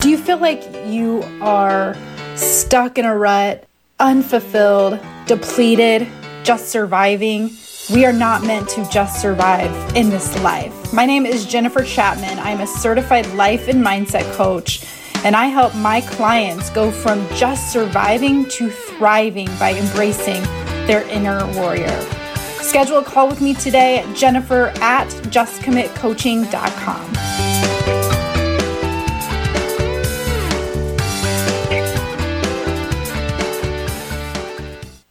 Do 0.00 0.10
you 0.10 0.16
feel 0.16 0.38
like 0.38 0.62
you 0.86 1.24
are 1.40 1.96
stuck 2.36 2.98
in 2.98 3.04
a 3.04 3.18
rut, 3.18 3.64
unfulfilled, 3.98 5.00
depleted, 5.26 6.06
just 6.44 6.68
surviving? 6.68 7.50
We 7.92 8.06
are 8.06 8.12
not 8.12 8.44
meant 8.44 8.68
to 8.70 8.88
just 8.90 9.20
survive 9.20 9.96
in 9.96 10.10
this 10.10 10.40
life. 10.40 10.92
My 10.92 11.04
name 11.04 11.26
is 11.26 11.46
Jennifer 11.46 11.82
Chapman. 11.82 12.38
I'm 12.38 12.60
a 12.60 12.66
certified 12.68 13.26
life 13.34 13.66
and 13.66 13.84
mindset 13.84 14.32
coach, 14.34 14.86
and 15.24 15.34
I 15.34 15.46
help 15.46 15.74
my 15.74 16.00
clients 16.02 16.70
go 16.70 16.92
from 16.92 17.26
just 17.34 17.72
surviving 17.72 18.48
to 18.50 18.70
thriving 18.70 19.48
by 19.58 19.74
embracing 19.74 20.44
their 20.86 21.02
inner 21.08 21.44
warrior. 21.54 22.00
Schedule 22.60 22.98
a 22.98 23.04
call 23.04 23.26
with 23.26 23.40
me 23.40 23.52
today 23.52 23.98
at 23.98 24.14
jennifer 24.14 24.68
at 24.80 25.08
justcommitcoaching.com. 25.08 27.77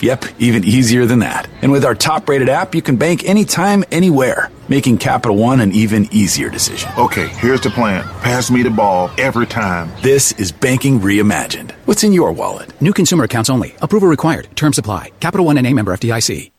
Yep, 0.00 0.24
even 0.38 0.64
easier 0.64 1.06
than 1.06 1.20
that. 1.20 1.48
And 1.62 1.72
with 1.72 1.84
our 1.84 1.94
top 1.94 2.28
rated 2.28 2.48
app, 2.48 2.74
you 2.74 2.82
can 2.82 2.96
bank 2.96 3.24
anytime, 3.24 3.84
anywhere, 3.90 4.50
making 4.68 4.98
Capital 4.98 5.36
One 5.36 5.60
an 5.60 5.72
even 5.72 6.08
easier 6.12 6.48
decision. 6.50 6.90
Okay, 6.96 7.28
here's 7.28 7.60
the 7.60 7.70
plan 7.70 8.04
pass 8.22 8.50
me 8.50 8.62
the 8.62 8.70
ball 8.70 9.10
every 9.18 9.46
time. 9.46 9.90
This 10.02 10.32
is 10.32 10.52
banking 10.52 11.00
reimagined. 11.00 11.72
What's 11.86 12.04
in 12.04 12.12
your 12.12 12.32
wallet? 12.32 12.80
New 12.80 12.92
consumer 12.92 13.24
accounts 13.24 13.50
only. 13.50 13.74
Approval 13.82 14.08
required. 14.08 14.48
Term 14.54 14.72
supply. 14.72 15.10
Capital 15.20 15.46
One 15.46 15.58
and 15.58 15.66
a 15.66 15.72
member 15.72 15.96
FDIC. 15.96 16.50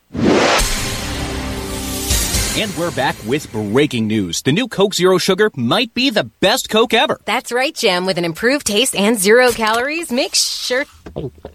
And 2.58 2.76
we're 2.76 2.90
back 2.90 3.16
with 3.26 3.50
breaking 3.52 4.08
news. 4.08 4.42
The 4.42 4.52
new 4.52 4.66
Coke 4.68 4.92
Zero 4.92 5.18
Sugar 5.18 5.50
might 5.54 5.94
be 5.94 6.10
the 6.10 6.24
best 6.24 6.68
Coke 6.68 6.92
ever. 6.92 7.18
That's 7.24 7.52
right, 7.52 7.74
Jim. 7.74 8.04
With 8.06 8.18
an 8.18 8.24
improved 8.24 8.66
taste 8.66 8.94
and 8.94 9.16
zero 9.16 9.50
calories, 9.52 10.10
make 10.10 10.34
sure. 10.34 10.84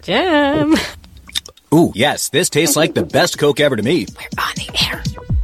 Jim. 0.02 0.74
Ooh, 1.76 1.92
yes, 1.94 2.30
this 2.30 2.48
tastes 2.48 2.74
like 2.74 2.94
the 2.94 3.04
best 3.16 3.38
Coke 3.38 3.60
ever 3.60 3.76
to 3.76 3.82
me. 3.82 4.06
We're 4.16 4.42
on 4.42 4.54
the 4.56 4.86
air. 4.88 5.02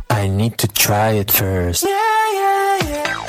I 0.08 0.28
need 0.28 0.56
to 0.58 0.68
try 0.68 1.10
it 1.10 1.30
first. 1.30 1.84
Yeah, 1.84 2.32
yeah, 2.32 2.78
yeah. 2.88 3.28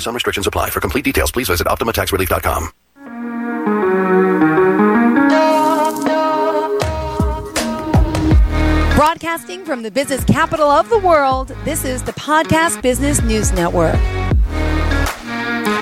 Some 0.00 0.14
restrictions 0.14 0.46
apply. 0.46 0.70
For 0.70 0.80
complete 0.80 1.04
details, 1.04 1.30
please 1.30 1.48
visit 1.48 1.66
OptimaTaxRelief.com. 1.66 2.72
Broadcasting 8.96 9.64
from 9.64 9.82
the 9.82 9.90
business 9.92 10.24
capital 10.24 10.68
of 10.68 10.90
the 10.90 10.98
world, 10.98 11.48
this 11.64 11.84
is 11.84 12.02
the 12.02 12.12
Podcast 12.12 12.82
Business 12.82 13.22
News 13.22 13.52
Network. 13.52 13.94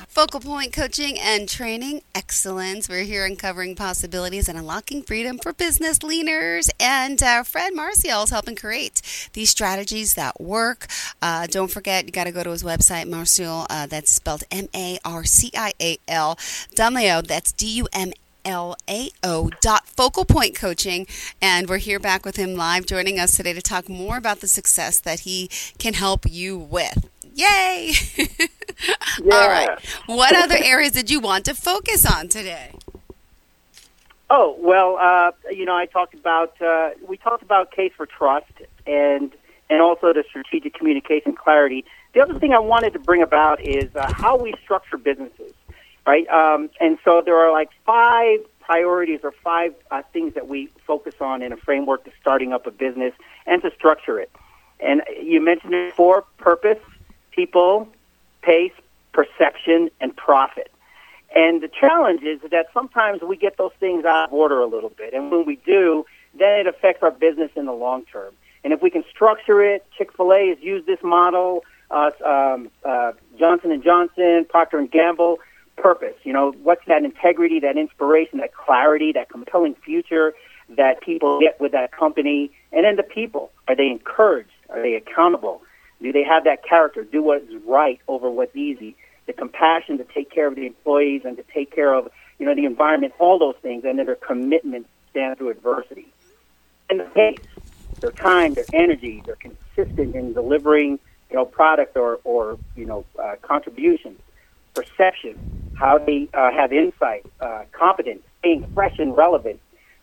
Focal 0.06 0.40
Point 0.40 0.72
Coaching 0.72 1.18
and 1.18 1.48
Training 1.48 2.02
Excellence. 2.26 2.88
We're 2.88 3.04
here 3.04 3.24
uncovering 3.24 3.76
possibilities 3.76 4.48
and 4.48 4.58
unlocking 4.58 5.04
freedom 5.04 5.38
for 5.38 5.52
business 5.52 6.02
leaders. 6.02 6.68
And 6.80 7.22
uh, 7.22 7.44
Fred 7.44 7.72
Marcial 7.72 8.24
is 8.24 8.30
helping 8.30 8.56
create 8.56 9.00
these 9.32 9.50
strategies 9.50 10.14
that 10.14 10.40
work. 10.40 10.88
Uh, 11.22 11.46
don't 11.46 11.70
forget, 11.70 12.04
you 12.04 12.10
got 12.10 12.24
to 12.24 12.32
go 12.32 12.42
to 12.42 12.50
his 12.50 12.64
website, 12.64 13.08
Marcial. 13.08 13.68
Uh, 13.70 13.86
that's 13.86 14.10
spelled 14.10 14.42
M 14.50 14.66
A 14.74 14.98
R 15.04 15.22
C 15.22 15.52
I 15.56 15.72
A 15.80 15.98
L. 16.08 16.34
Dumlao, 16.74 17.24
that's 17.24 17.52
D 17.52 17.68
U 17.76 17.86
M 17.92 18.12
L-A-O 18.44 19.50
dot 19.60 19.88
focal 19.88 20.24
point 20.24 20.54
coaching 20.54 21.04
and 21.42 21.68
we're 21.68 21.78
here 21.78 21.98
back 21.98 22.24
with 22.24 22.36
him 22.36 22.54
live 22.54 22.86
joining 22.86 23.18
us 23.18 23.36
today 23.36 23.52
to 23.52 23.60
talk 23.60 23.88
more 23.88 24.16
about 24.16 24.38
the 24.38 24.46
success 24.46 25.00
that 25.00 25.20
he 25.20 25.50
can 25.78 25.94
help 25.94 26.20
you 26.28 26.56
with 26.56 27.08
Yay! 27.36 27.92
yeah. 28.16 28.24
All 29.34 29.48
right. 29.48 29.78
What 30.06 30.34
other 30.34 30.56
areas 30.56 30.92
did 30.92 31.10
you 31.10 31.20
want 31.20 31.44
to 31.44 31.54
focus 31.54 32.10
on 32.10 32.28
today? 32.28 32.72
Oh 34.30 34.56
well, 34.58 34.96
uh, 34.98 35.32
you 35.52 35.66
know, 35.66 35.76
I 35.76 35.84
talked 35.84 36.14
about 36.14 36.60
uh, 36.62 36.90
we 37.06 37.18
talked 37.18 37.42
about 37.42 37.70
case 37.70 37.92
for 37.94 38.06
trust 38.06 38.50
and 38.86 39.30
and 39.68 39.82
also 39.82 40.14
the 40.14 40.24
strategic 40.28 40.74
communication 40.74 41.34
clarity. 41.34 41.84
The 42.14 42.22
other 42.22 42.38
thing 42.38 42.54
I 42.54 42.58
wanted 42.58 42.94
to 42.94 42.98
bring 42.98 43.22
about 43.22 43.60
is 43.60 43.94
uh, 43.94 44.10
how 44.14 44.38
we 44.38 44.54
structure 44.64 44.96
businesses, 44.96 45.52
right? 46.06 46.26
Um, 46.28 46.70
and 46.80 46.98
so 47.04 47.20
there 47.22 47.36
are 47.36 47.52
like 47.52 47.68
five 47.84 48.40
priorities 48.60 49.20
or 49.22 49.32
five 49.44 49.74
uh, 49.90 50.02
things 50.12 50.34
that 50.34 50.48
we 50.48 50.70
focus 50.86 51.16
on 51.20 51.42
in 51.42 51.52
a 51.52 51.56
framework 51.58 52.04
to 52.04 52.10
starting 52.18 52.54
up 52.54 52.66
a 52.66 52.70
business 52.70 53.12
and 53.44 53.60
to 53.62 53.70
structure 53.74 54.18
it. 54.18 54.30
And 54.80 55.02
you 55.22 55.42
mentioned 55.42 55.74
it 55.74 55.90
before: 55.90 56.24
purpose, 56.38 56.78
people, 57.36 57.88
pace, 58.42 58.72
perception, 59.12 59.90
and 60.00 60.16
profit. 60.16 60.72
And 61.34 61.62
the 61.62 61.68
challenge 61.68 62.22
is 62.22 62.40
that 62.50 62.66
sometimes 62.72 63.20
we 63.22 63.36
get 63.36 63.58
those 63.58 63.72
things 63.78 64.04
out 64.04 64.28
of 64.28 64.32
order 64.32 64.60
a 64.60 64.66
little 64.66 64.90
bit. 64.90 65.12
And 65.12 65.30
when 65.30 65.44
we 65.44 65.56
do, 65.56 66.06
then 66.38 66.60
it 66.60 66.66
affects 66.66 67.02
our 67.02 67.10
business 67.10 67.50
in 67.54 67.66
the 67.66 67.72
long 67.72 68.04
term. 68.06 68.32
And 68.64 68.72
if 68.72 68.82
we 68.82 68.90
can 68.90 69.04
structure 69.10 69.62
it, 69.62 69.86
Chick-fil-A 69.96 70.48
has 70.48 70.58
used 70.60 70.86
this 70.86 70.98
model, 71.02 71.62
uh, 71.90 72.10
um, 72.24 72.70
uh, 72.84 73.12
Johnson 73.38 73.80
& 73.82 73.84
Johnson, 73.84 74.46
Procter 74.48 74.80
& 74.86 74.88
Gamble, 74.90 75.38
purpose. 75.76 76.16
You 76.24 76.32
know, 76.32 76.52
what's 76.62 76.84
that 76.86 77.04
integrity, 77.04 77.60
that 77.60 77.76
inspiration, 77.76 78.38
that 78.38 78.54
clarity, 78.54 79.12
that 79.12 79.28
compelling 79.28 79.74
future 79.74 80.34
that 80.70 81.00
people 81.00 81.38
get 81.38 81.60
with 81.60 81.72
that 81.72 81.92
company? 81.92 82.50
And 82.72 82.84
then 82.84 82.96
the 82.96 83.02
people. 83.02 83.52
Are 83.68 83.76
they 83.76 83.88
encouraged? 83.88 84.50
Are 84.70 84.80
they 84.80 84.94
accountable? 84.94 85.62
Do 86.02 86.12
they 86.12 86.24
have 86.24 86.44
that 86.44 86.64
character? 86.64 87.04
Do 87.04 87.22
what's 87.22 87.46
right 87.66 88.00
over 88.08 88.30
what's 88.30 88.54
easy? 88.56 88.96
The 89.26 89.32
compassion 89.32 89.98
to 89.98 90.04
take 90.04 90.30
care 90.30 90.46
of 90.46 90.54
the 90.54 90.66
employees 90.66 91.22
and 91.24 91.36
to 91.36 91.42
take 91.54 91.74
care 91.74 91.92
of 91.94 92.10
you 92.38 92.46
know 92.46 92.54
the 92.54 92.66
environment, 92.66 93.14
all 93.18 93.38
those 93.38 93.56
things, 93.62 93.84
and 93.84 93.98
then 93.98 94.06
their 94.06 94.14
commitment 94.16 94.86
to 94.86 95.10
stand 95.10 95.38
through 95.38 95.50
adversity. 95.50 96.06
And 96.90 97.00
the 97.00 97.04
pace, 97.04 97.38
their 98.00 98.12
time, 98.12 98.54
their 98.54 98.66
energy, 98.72 99.22
they're 99.24 99.36
consistent 99.36 100.14
in 100.14 100.32
delivering 100.34 100.98
you 101.30 101.36
know 101.36 101.44
product 101.44 101.96
or 101.96 102.20
or 102.24 102.58
you 102.76 102.84
know 102.86 103.04
uh, 103.22 103.36
contributions. 103.42 104.20
Perception, 104.74 105.72
how 105.74 105.98
they 105.98 106.28
uh, 106.34 106.52
have 106.52 106.72
insight, 106.72 107.24
uh, 107.40 107.64
competence, 107.72 108.22
staying 108.40 108.70
fresh 108.74 108.98
and 108.98 109.16
relevant. 109.16 109.58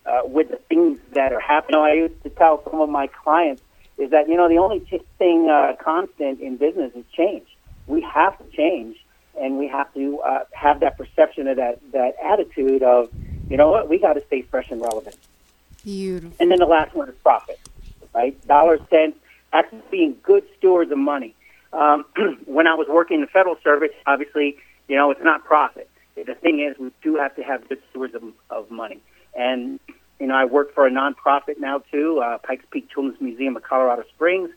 uh, 0.05 0.21
with 0.25 0.49
the 0.49 0.57
things 0.69 0.99
that 1.13 1.31
are 1.33 1.39
happening. 1.39 1.79
I 1.79 1.93
used 1.93 2.21
to 2.23 2.29
tell 2.29 2.63
some 2.69 2.81
of 2.81 2.89
my 2.89 3.07
clients 3.07 3.61
is 4.03 4.11
that 4.11 4.27
you 4.27 4.35
know 4.35 4.49
the 4.49 4.57
only 4.57 4.79
thing 5.17 5.49
uh, 5.49 5.75
constant 5.81 6.39
in 6.41 6.57
business 6.57 6.91
is 6.95 7.05
change. 7.11 7.47
We 7.87 8.01
have 8.01 8.37
to 8.37 8.55
change, 8.55 8.97
and 9.39 9.57
we 9.57 9.67
have 9.67 9.93
to 9.93 10.19
uh, 10.19 10.43
have 10.53 10.81
that 10.81 10.97
perception 10.97 11.47
of 11.47 11.57
that 11.57 11.79
that 11.91 12.15
attitude 12.23 12.83
of 12.83 13.09
you 13.49 13.57
know 13.57 13.71
what 13.71 13.89
we 13.89 13.97
got 13.97 14.13
to 14.13 14.23
stay 14.27 14.41
fresh 14.41 14.69
and 14.69 14.81
relevant. 14.81 15.17
Beautiful. 15.83 16.35
And 16.39 16.51
then 16.51 16.59
the 16.59 16.65
last 16.65 16.95
one 16.95 17.09
is 17.09 17.15
profit, 17.23 17.59
right? 18.13 18.39
Dollars, 18.47 18.79
cents, 18.89 19.17
actually 19.51 19.81
being 19.91 20.17
good 20.23 20.43
stewards 20.57 20.91
of 20.91 20.97
money. 20.97 21.35
Um, 21.71 22.05
when 22.45 22.67
I 22.67 22.75
was 22.75 22.87
working 22.87 23.15
in 23.15 23.21
the 23.21 23.27
federal 23.27 23.57
service, 23.63 23.91
obviously, 24.05 24.57
you 24.87 24.95
know, 24.95 25.11
it's 25.11 25.23
not 25.23 25.43
profit. 25.43 25.89
The 26.15 26.35
thing 26.35 26.59
is, 26.59 26.77
we 26.77 26.91
do 27.01 27.15
have 27.15 27.35
to 27.35 27.43
have 27.43 27.67
good 27.67 27.81
stewards 27.89 28.13
of, 28.13 28.23
of 28.49 28.69
money. 28.69 28.99
And, 29.35 29.79
you 30.19 30.27
know, 30.27 30.35
I 30.35 30.45
work 30.45 30.73
for 30.73 30.87
a 30.87 30.91
nonprofit 30.91 31.59
now, 31.59 31.79
too, 31.91 32.19
uh, 32.19 32.37
Pikes 32.37 32.65
Peak 32.71 32.89
Children's 32.89 33.19
Museum 33.21 33.55
of 33.55 33.63
Colorado 33.63 34.03
Springs, 34.15 34.49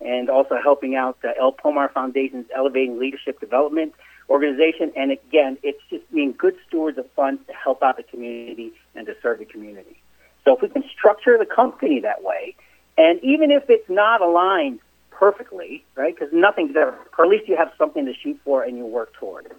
and 0.00 0.28
also 0.28 0.56
helping 0.62 0.96
out 0.96 1.20
the 1.22 1.36
El 1.38 1.52
Pomar 1.52 1.92
Foundation's 1.92 2.46
Elevating 2.54 2.98
Leadership 2.98 3.40
Development 3.40 3.94
organization. 4.28 4.92
And 4.96 5.12
again, 5.12 5.58
it's 5.62 5.80
just 5.88 6.10
being 6.12 6.32
good 6.32 6.56
stewards 6.66 6.98
of 6.98 7.10
funds 7.12 7.42
to 7.46 7.52
help 7.52 7.82
out 7.82 7.96
the 7.96 8.02
community 8.02 8.72
and 8.94 9.06
to 9.06 9.16
serve 9.22 9.38
the 9.38 9.44
community. 9.44 10.00
So 10.44 10.56
if 10.56 10.62
we 10.62 10.68
can 10.68 10.84
structure 10.88 11.38
the 11.38 11.46
company 11.46 12.00
that 12.00 12.22
way, 12.22 12.54
and 12.98 13.22
even 13.22 13.50
if 13.50 13.68
it's 13.68 13.88
not 13.88 14.20
aligned 14.20 14.80
perfectly, 15.10 15.84
right, 15.94 16.14
because 16.14 16.32
nothing's 16.32 16.76
ever, 16.76 16.98
or 17.16 17.24
at 17.24 17.30
least 17.30 17.48
you 17.48 17.56
have 17.56 17.72
something 17.78 18.04
to 18.06 18.14
shoot 18.14 18.38
for 18.44 18.62
and 18.62 18.76
you 18.76 18.84
work 18.84 19.12
toward. 19.14 19.50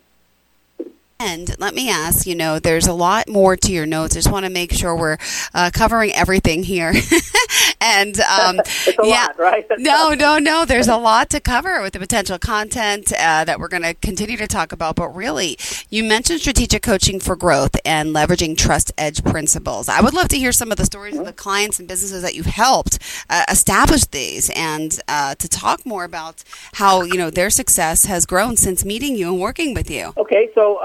And 1.17 1.57
let 1.59 1.73
me 1.73 1.89
ask, 1.89 2.27
you 2.27 2.35
know, 2.35 2.59
there's 2.59 2.87
a 2.87 2.93
lot 2.93 3.29
more 3.29 3.55
to 3.55 3.71
your 3.71 3.85
notes. 3.85 4.15
I 4.15 4.19
just 4.19 4.31
want 4.31 4.45
to 4.45 4.51
make 4.51 4.73
sure 4.73 4.95
we're 4.95 5.17
uh, 5.53 5.71
covering 5.73 6.11
everything 6.11 6.63
here. 6.63 6.93
and 7.81 8.19
um, 8.19 8.59
yeah, 9.03 9.27
lot, 9.27 9.39
right? 9.39 9.65
no, 9.77 10.09
no, 10.09 10.39
no. 10.39 10.65
There's 10.65 10.89
a 10.89 10.97
lot 10.97 11.29
to 11.29 11.39
cover 11.39 11.81
with 11.81 11.93
the 11.93 11.99
potential 11.99 12.37
content 12.37 13.13
uh, 13.13 13.45
that 13.45 13.59
we're 13.59 13.69
going 13.69 13.83
to 13.83 13.93
continue 13.93 14.35
to 14.35 14.47
talk 14.47 14.73
about. 14.73 14.97
But 14.97 15.15
really, 15.15 15.57
you 15.89 16.03
mentioned 16.03 16.41
strategic 16.41 16.81
coaching 16.83 17.21
for 17.21 17.37
growth 17.37 17.77
and 17.85 18.13
leveraging 18.13 18.57
trust 18.57 18.91
edge 18.97 19.23
principles. 19.23 19.87
I 19.87 20.01
would 20.01 20.13
love 20.13 20.27
to 20.29 20.37
hear 20.37 20.51
some 20.51 20.69
of 20.69 20.77
the 20.77 20.85
stories 20.85 21.13
mm-hmm. 21.13 21.21
of 21.21 21.27
the 21.27 21.33
clients 21.33 21.79
and 21.79 21.87
businesses 21.87 22.23
that 22.23 22.35
you've 22.35 22.45
helped 22.45 22.99
uh, 23.29 23.45
establish 23.49 24.03
these, 24.05 24.51
and 24.53 24.99
uh, 25.07 25.35
to 25.35 25.47
talk 25.47 25.85
more 25.85 26.03
about 26.03 26.43
how 26.73 27.03
you 27.03 27.17
know 27.17 27.29
their 27.29 27.49
success 27.49 28.05
has 28.05 28.25
grown 28.25 28.57
since 28.57 28.83
meeting 28.83 29.15
you 29.15 29.31
and 29.31 29.39
working 29.39 29.73
with 29.73 29.89
you. 29.89 30.13
Okay, 30.17 30.49
so. 30.53 30.79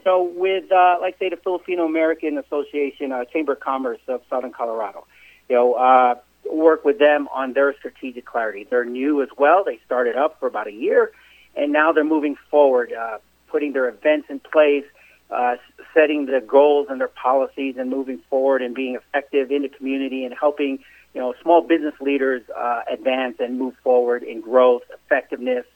Uh, 0.00 0.04
so 0.04 0.22
with, 0.22 0.70
uh, 0.72 0.98
like, 1.00 1.18
say, 1.18 1.28
the 1.28 1.36
Filipino 1.36 1.84
American 1.84 2.38
Association, 2.38 3.12
uh, 3.12 3.24
Chamber 3.24 3.52
of 3.52 3.60
Commerce 3.60 4.00
of 4.08 4.22
Southern 4.28 4.52
Colorado, 4.52 5.06
you 5.48 5.56
know, 5.56 5.74
uh, 5.74 6.14
work 6.50 6.84
with 6.84 6.98
them 6.98 7.28
on 7.32 7.52
their 7.52 7.74
strategic 7.74 8.24
clarity. 8.24 8.66
They're 8.68 8.84
new 8.84 9.22
as 9.22 9.28
well. 9.36 9.64
They 9.64 9.78
started 9.86 10.16
up 10.16 10.38
for 10.40 10.46
about 10.46 10.66
a 10.66 10.72
year, 10.72 11.12
and 11.56 11.72
now 11.72 11.92
they're 11.92 12.04
moving 12.04 12.36
forward, 12.50 12.92
uh, 12.92 13.18
putting 13.48 13.72
their 13.72 13.88
events 13.88 14.28
in 14.30 14.40
place, 14.40 14.84
uh, 15.30 15.56
setting 15.94 16.26
the 16.26 16.40
goals 16.40 16.88
and 16.90 17.00
their 17.00 17.08
policies, 17.08 17.76
and 17.78 17.90
moving 17.90 18.18
forward 18.30 18.62
and 18.62 18.74
being 18.74 18.94
effective 18.96 19.50
in 19.50 19.62
the 19.62 19.68
community 19.68 20.24
and 20.24 20.34
helping, 20.38 20.78
you 21.14 21.20
know, 21.20 21.34
small 21.42 21.60
business 21.60 21.94
leaders 22.00 22.42
uh, 22.56 22.82
advance 22.90 23.36
and 23.38 23.58
move 23.58 23.74
forward 23.82 24.22
in 24.22 24.40
growth, 24.40 24.82
effectiveness, 24.92 25.66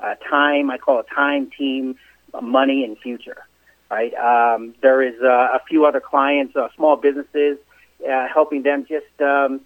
uh, 0.00 0.14
time. 0.28 0.70
I 0.70 0.78
call 0.78 1.00
it 1.00 1.06
time 1.12 1.50
team 1.56 1.96
money 2.40 2.84
and 2.84 2.98
future. 2.98 3.46
Right. 3.90 4.14
Um, 4.14 4.74
there 4.82 5.02
is 5.02 5.20
uh, 5.20 5.26
a 5.26 5.60
few 5.68 5.84
other 5.84 6.00
clients, 6.00 6.54
uh, 6.54 6.68
small 6.76 6.96
businesses, 6.96 7.58
uh, 8.08 8.28
helping 8.32 8.62
them 8.62 8.86
just, 8.88 9.20
um, 9.20 9.62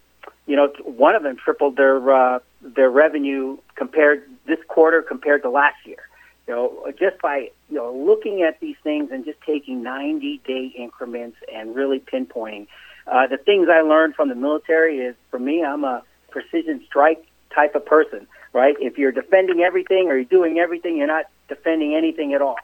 you 0.47 0.57
know, 0.57 0.73
one 0.83 1.15
of 1.15 1.23
them 1.23 1.37
tripled 1.37 1.77
their 1.77 2.11
uh, 2.11 2.39
their 2.63 2.91
revenue 2.91 3.59
compared 3.75 4.25
this 4.47 4.59
quarter 4.67 5.03
compared 5.03 5.43
to 5.43 5.51
last 5.51 5.77
year. 5.85 6.09
You 6.49 6.55
know, 6.55 6.93
just 6.99 7.21
by 7.21 7.51
you 7.69 7.77
know 7.77 7.93
looking 7.95 8.43
at 8.43 8.61
these 8.61 8.77
things 8.83 9.11
and 9.13 9.27
just 9.27 9.41
taking 9.43 9.83
90 9.83 10.41
day 10.47 10.73
increments 10.75 11.37
and 11.53 11.75
really 11.75 12.01
pinpointing. 12.01 12.67
Uh, 13.07 13.27
the 13.27 13.37
things 13.37 13.69
I 13.69 13.83
learned 13.83 14.15
from 14.15 14.31
the 14.31 14.35
military 14.35 15.01
is, 15.01 15.15
for 15.31 15.39
me, 15.39 15.63
I'm 15.63 15.85
a 15.85 16.03
precision 16.31 16.83
strike 16.87 17.27
type 17.55 17.75
of 17.75 17.85
person 17.85 18.27
right? 18.55 18.77
If 18.81 18.97
you're 18.97 19.13
defending 19.13 19.61
everything 19.61 20.09
or 20.09 20.15
you're 20.15 20.25
doing 20.25 20.59
everything, 20.59 20.97
you're 20.97 21.09
not 21.09 21.27
defending 21.49 21.95
anything 21.95 22.33
at 22.33 22.41
all. 22.41 22.57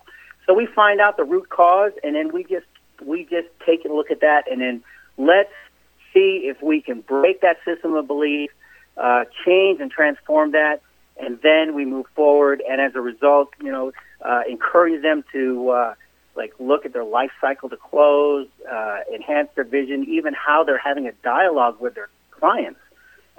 So 0.47 0.55
we 0.55 0.67
find 0.67 1.01
out 1.01 1.17
the 1.17 1.25
root 1.25 1.49
cause, 1.49 1.93
and 2.03 2.15
then 2.15 2.33
we 2.33 2.45
just 2.45 2.67
we 3.05 3.25
just 3.25 3.49
take 3.65 3.85
a 3.85 3.89
look 3.89 4.11
at 4.11 4.21
that, 4.21 4.51
and 4.51 4.61
then 4.61 4.83
let's 5.17 5.53
see 6.13 6.43
if 6.45 6.63
we 6.63 6.81
can 6.81 7.01
break 7.01 7.41
that 7.41 7.59
system 7.65 7.95
of 7.95 8.07
belief, 8.07 8.51
uh, 8.97 9.25
change 9.45 9.81
and 9.81 9.91
transform 9.91 10.53
that, 10.53 10.83
and 11.19 11.41
then 11.43 11.75
we 11.75 11.85
move 11.85 12.07
forward. 12.15 12.63
And 12.69 12.81
as 12.81 12.95
a 12.95 13.01
result, 13.01 13.51
you 13.63 13.71
know, 13.71 13.93
uh, 14.23 14.43
encourage 14.49 15.03
them 15.03 15.25
to 15.33 15.71
uh, 15.71 15.95
like 16.35 16.53
look 16.59 16.85
at 16.85 16.93
their 16.93 17.05
life 17.05 17.31
cycle 17.41 17.69
to 17.69 17.77
close, 17.77 18.49
uh, 18.71 18.99
enhance 19.15 19.49
their 19.55 19.65
vision, 19.65 20.05
even 20.09 20.35
how 20.35 20.65
they're 20.65 20.79
having 20.79 21.07
a 21.07 21.13
dialogue 21.23 21.81
with 21.81 21.95
their 21.95 22.09
clients 22.31 22.81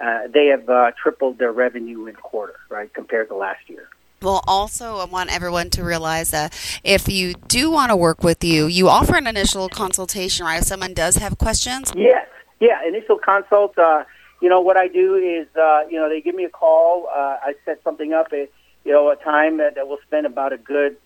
uh, 0.02 0.28
they 0.28 0.47
have 0.47 0.67
uh, 0.67 0.91
tripled 1.02 1.38
their 1.38 1.52
revenue 1.52 2.08
in 2.08 2.15
quarter, 2.15 2.56
right, 2.69 2.91
compared 2.93 3.28
to 3.30 3.36
last 3.36 3.69
year. 3.69 3.88
Well, 4.21 4.43
also, 4.45 4.97
I 4.97 5.05
want 5.05 5.34
everyone 5.34 5.71
to 5.71 5.84
realize 5.84 6.29
that 6.29 6.53
if 6.84 7.07
you 7.07 7.34
do 7.34 7.71
want 7.71 7.89
to 7.89 7.95
work 7.95 8.23
with 8.23 8.43
you, 8.43 8.67
you 8.67 8.88
offer 8.88 9.15
an 9.15 9.25
initial 9.25 9.67
consultation, 9.67 10.45
right? 10.45 10.60
If 10.60 10.65
someone 10.65 10.93
does 10.93 11.15
have 11.15 11.39
questions? 11.39 11.91
Yes. 11.95 12.27
Yeah, 12.60 12.88
initial 12.88 13.17
consult. 13.17 13.75
Uh, 13.79 14.03
you 14.39 14.47
know, 14.47 14.62
what 14.62 14.77
I 14.77 14.88
do 14.88 15.15
is, 15.15 15.47
uh, 15.55 15.86
you 15.89 15.97
know, 15.97 16.07
they 16.07 16.21
give 16.21 16.36
me 16.36 16.43
a 16.43 16.49
call. 16.49 17.07
Uh, 17.07 17.38
I 17.41 17.55
set 17.65 17.81
something 17.84 18.13
up 18.13 18.27
at, 18.31 18.51
you 18.86 18.91
know, 18.91 19.10
a 19.10 19.15
time 19.15 19.57
that, 19.57 19.73
that 19.73 19.88
will 19.88 19.97
spend 20.05 20.27
about 20.27 20.53
a 20.53 20.57
good 20.57 20.97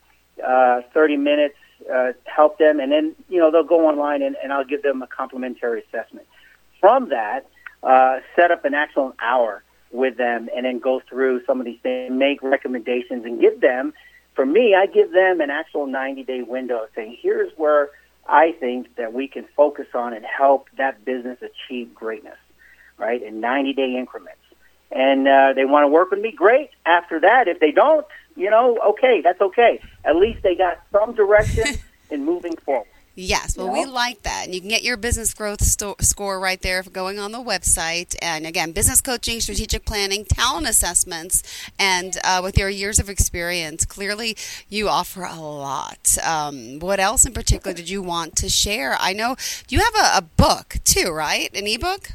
uh, 0.45 0.81
30 0.93 1.15
minutes, 1.15 1.55
uh, 1.89 2.11
help 2.25 2.57
them, 2.57 2.81
and 2.81 2.91
then, 2.91 3.15
you 3.29 3.39
know, 3.39 3.49
they'll 3.49 3.63
go 3.63 3.87
online 3.87 4.23
and, 4.23 4.35
and 4.43 4.51
I'll 4.51 4.65
give 4.65 4.83
them 4.83 5.01
a 5.01 5.07
complimentary 5.07 5.83
assessment. 5.87 6.27
From 6.81 7.09
that, 7.09 7.47
uh, 7.81 8.19
set 8.35 8.51
up 8.51 8.65
an 8.65 8.73
actual 8.73 9.15
hour 9.21 9.63
with 9.95 10.17
them 10.17 10.49
and 10.55 10.65
then 10.65 10.79
go 10.79 11.01
through 11.09 11.43
some 11.45 11.59
of 11.59 11.65
these 11.65 11.79
things, 11.81 12.11
make 12.11 12.41
recommendations, 12.43 13.25
and 13.25 13.39
give 13.39 13.61
them. 13.61 13.93
For 14.35 14.45
me, 14.45 14.75
I 14.75 14.85
give 14.85 15.11
them 15.11 15.41
an 15.41 15.49
actual 15.49 15.87
90 15.87 16.23
day 16.23 16.41
window 16.41 16.87
saying, 16.95 17.17
here's 17.21 17.51
where 17.57 17.89
I 18.27 18.53
think 18.59 18.95
that 18.95 19.13
we 19.13 19.27
can 19.27 19.45
focus 19.55 19.87
on 19.93 20.13
and 20.13 20.25
help 20.25 20.67
that 20.77 21.05
business 21.05 21.39
achieve 21.41 21.93
greatness, 21.93 22.37
right, 22.97 23.21
in 23.21 23.39
90 23.39 23.73
day 23.73 23.95
increments. 23.97 24.39
And 24.91 25.27
uh, 25.27 25.53
they 25.55 25.65
want 25.65 25.83
to 25.83 25.87
work 25.87 26.11
with 26.11 26.19
me, 26.19 26.31
great. 26.31 26.69
After 26.85 27.19
that, 27.19 27.47
if 27.47 27.59
they 27.59 27.71
don't, 27.71 28.05
you 28.35 28.49
know, 28.49 28.77
okay, 28.89 29.21
that's 29.23 29.41
okay. 29.41 29.79
At 30.03 30.15
least 30.15 30.43
they 30.43 30.55
got 30.55 30.81
some 30.91 31.15
direction 31.15 31.79
in 32.09 32.25
moving 32.25 32.55
forward. 32.57 32.87
Yes, 33.17 33.55
well, 33.55 33.71
we 33.71 33.85
like 33.85 34.23
that. 34.23 34.43
And 34.43 34.53
you 34.53 34.59
can 34.59 34.69
get 34.69 34.83
your 34.83 34.97
business 34.97 35.33
growth 35.33 35.63
sto- 35.63 35.95
score 36.01 36.37
right 36.37 36.61
there 36.61 36.83
going 36.83 37.17
on 37.17 37.31
the 37.31 37.39
website. 37.39 38.13
And 38.21 38.45
again, 38.45 38.73
business 38.73 38.99
coaching, 38.99 39.39
strategic 39.39 39.85
planning, 39.85 40.25
talent 40.25 40.67
assessments, 40.67 41.41
and 41.79 42.17
uh, 42.25 42.41
with 42.43 42.57
your 42.57 42.67
years 42.67 42.99
of 42.99 43.09
experience, 43.09 43.85
clearly 43.85 44.35
you 44.67 44.89
offer 44.89 45.23
a 45.23 45.39
lot. 45.39 46.17
Um, 46.25 46.79
what 46.79 46.99
else 46.99 47.25
in 47.25 47.31
particular 47.31 47.73
did 47.73 47.89
you 47.89 48.01
want 48.01 48.35
to 48.37 48.49
share? 48.49 48.97
I 48.99 49.13
know 49.13 49.37
you 49.69 49.79
have 49.79 49.95
a, 49.95 50.17
a 50.17 50.21
book 50.21 50.79
too, 50.83 51.09
right? 51.09 51.49
An 51.55 51.67
ebook? 51.67 52.11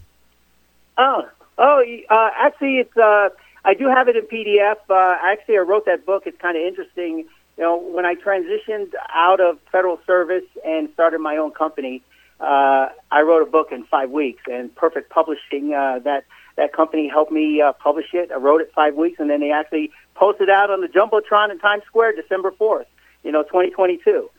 Oh, 0.98 1.26
oh, 1.56 1.84
uh, 2.10 2.30
actually, 2.36 2.78
it's. 2.78 2.96
Uh, 2.96 3.30
I 3.64 3.74
do 3.74 3.88
have 3.88 4.08
it 4.08 4.16
in 4.16 4.24
PDF. 4.26 4.76
Uh, 4.88 5.16
actually, 5.22 5.56
I 5.56 5.60
wrote 5.60 5.86
that 5.86 6.04
book. 6.04 6.24
It's 6.26 6.40
kind 6.40 6.56
of 6.56 6.62
interesting 6.62 7.26
you 7.60 7.66
know, 7.66 7.76
when 7.76 8.06
I 8.06 8.14
transitioned 8.14 8.94
out 9.12 9.38
of 9.38 9.58
federal 9.70 10.00
service 10.06 10.46
and 10.64 10.88
started 10.94 11.18
my 11.18 11.36
own 11.36 11.50
company, 11.50 12.02
uh, 12.40 12.88
I 13.10 13.20
wrote 13.20 13.46
a 13.46 13.50
book 13.50 13.68
in 13.70 13.84
five 13.84 14.10
weeks, 14.10 14.42
and 14.50 14.74
Perfect 14.74 15.10
Publishing 15.10 15.74
uh, 15.74 15.98
that 16.04 16.24
that 16.56 16.72
company 16.72 17.06
helped 17.06 17.30
me 17.30 17.60
uh, 17.60 17.74
publish 17.74 18.14
it. 18.14 18.32
I 18.32 18.36
wrote 18.36 18.62
it 18.62 18.72
five 18.74 18.94
weeks, 18.94 19.20
and 19.20 19.28
then 19.28 19.40
they 19.40 19.50
actually 19.50 19.92
posted 20.14 20.48
out 20.48 20.70
on 20.70 20.80
the 20.80 20.86
jumbotron 20.86 21.50
in 21.50 21.58
Times 21.58 21.82
Square, 21.84 22.16
December 22.16 22.50
fourth, 22.50 22.86
you 23.24 23.30
know, 23.30 23.42
2022. 23.42 24.30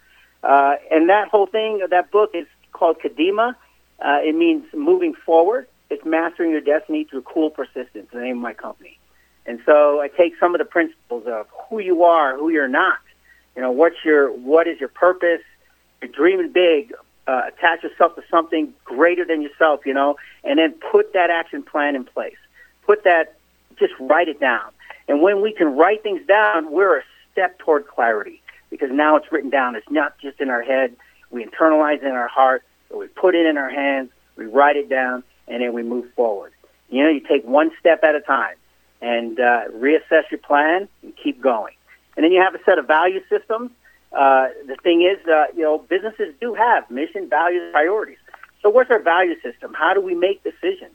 Uh, 0.42 0.76
and 0.90 1.10
that 1.10 1.28
whole 1.28 1.46
thing, 1.46 1.86
that 1.92 2.10
book 2.10 2.32
is 2.34 2.48
called 2.74 2.98
Kadima. 3.00 3.56
Uh, 4.00 4.18
it 4.24 4.34
means 4.34 4.66
moving 4.74 5.14
forward. 5.14 5.68
It's 5.92 6.04
mastering 6.04 6.50
your 6.50 6.62
destiny 6.62 7.04
through 7.04 7.22
cool 7.22 7.52
persistence. 7.52 8.08
The 8.12 8.20
name 8.20 8.38
of 8.38 8.42
my 8.42 8.54
company. 8.54 8.98
And 9.46 9.60
so 9.64 10.02
I 10.02 10.08
take 10.08 10.34
some 10.40 10.56
of 10.56 10.60
the 10.60 10.66
principles 10.66 11.26
of 11.28 11.46
who 11.70 11.80
you 11.80 12.04
are, 12.04 12.36
who 12.36 12.50
you're 12.50 12.68
not, 12.68 12.98
you 13.56 13.62
know, 13.62 13.72
what's 13.72 13.98
your 14.04 14.32
what 14.32 14.68
is 14.68 14.80
your 14.80 14.90
purpose? 14.90 15.42
You're 16.02 16.12
dreaming 16.12 16.52
big. 16.52 16.94
Uh, 17.28 17.44
attach 17.48 17.84
yourself 17.84 18.16
to 18.16 18.24
something 18.32 18.74
greater 18.84 19.24
than 19.24 19.42
yourself, 19.42 19.82
you 19.86 19.94
know, 19.94 20.18
and 20.44 20.58
then 20.58 20.74
put 20.92 21.14
that 21.14 21.30
action 21.30 21.62
plan 21.62 21.96
in 21.96 22.04
place. 22.04 22.36
Put 22.86 23.04
that, 23.04 23.38
just 23.78 23.94
write 24.00 24.28
it 24.28 24.40
down. 24.40 24.72
And 25.08 25.22
when 25.22 25.42
we 25.42 25.54
can 25.54 25.76
write 25.78 26.02
things 26.02 26.26
down, 26.28 26.72
we're 26.72 27.00
a 27.00 27.04
step 27.32 27.60
toward 27.60 27.88
clarity 27.88 28.42
because 28.70 28.90
now 28.92 29.18
it's 29.18 29.32
written 29.32 29.52
down. 29.52 29.76
It's 29.76 29.90
not 29.90 30.18
just 30.18 30.42
in 30.42 30.50
our 30.50 30.64
head. 30.64 30.96
We 31.30 31.46
internalize 31.46 31.98
it 31.98 32.06
in 32.06 32.12
our 32.12 32.28
heart, 32.28 32.64
but 32.90 32.98
we 32.98 33.08
put 33.08 33.36
it 33.36 33.46
in 33.46 33.58
our 33.58 33.70
hands, 33.70 34.10
we 34.36 34.46
write 34.46 34.76
it 34.76 34.90
down, 34.90 35.24
and 35.48 35.62
then 35.62 35.74
we 35.74 35.84
move 35.84 36.12
forward. 36.16 36.52
You 36.90 37.04
know, 37.04 37.10
you 37.10 37.22
take 37.22 37.46
one 37.46 37.72
step 37.80 38.04
at 38.04 38.16
a 38.16 38.22
time 38.22 38.56
and 39.02 39.40
uh, 39.40 39.70
reassess 39.74 40.30
your 40.30 40.40
plan 40.40 40.88
and 41.04 41.14
keep 41.16 41.42
going. 41.42 41.74
And 42.16 42.24
then 42.24 42.32
you 42.32 42.42
have 42.42 42.56
a 42.56 42.64
set 42.64 42.78
of 42.78 42.88
value 42.88 43.22
systems. 43.30 43.72
Uh, 44.12 44.48
the 44.68 44.76
thing 44.84 45.02
is, 45.02 45.26
uh, 45.28 45.46
you 45.56 45.64
know, 45.64 45.78
businesses 45.78 46.34
do 46.42 46.54
have 46.54 46.90
mission, 46.92 47.30
values, 47.30 47.72
priorities. 47.72 48.18
So 48.62 48.70
what's 48.70 48.92
our 48.92 49.02
value 49.02 49.40
system? 49.42 49.74
How 49.74 49.94
do 49.94 50.02
we 50.02 50.14
make 50.14 50.44
decisions? 50.44 50.94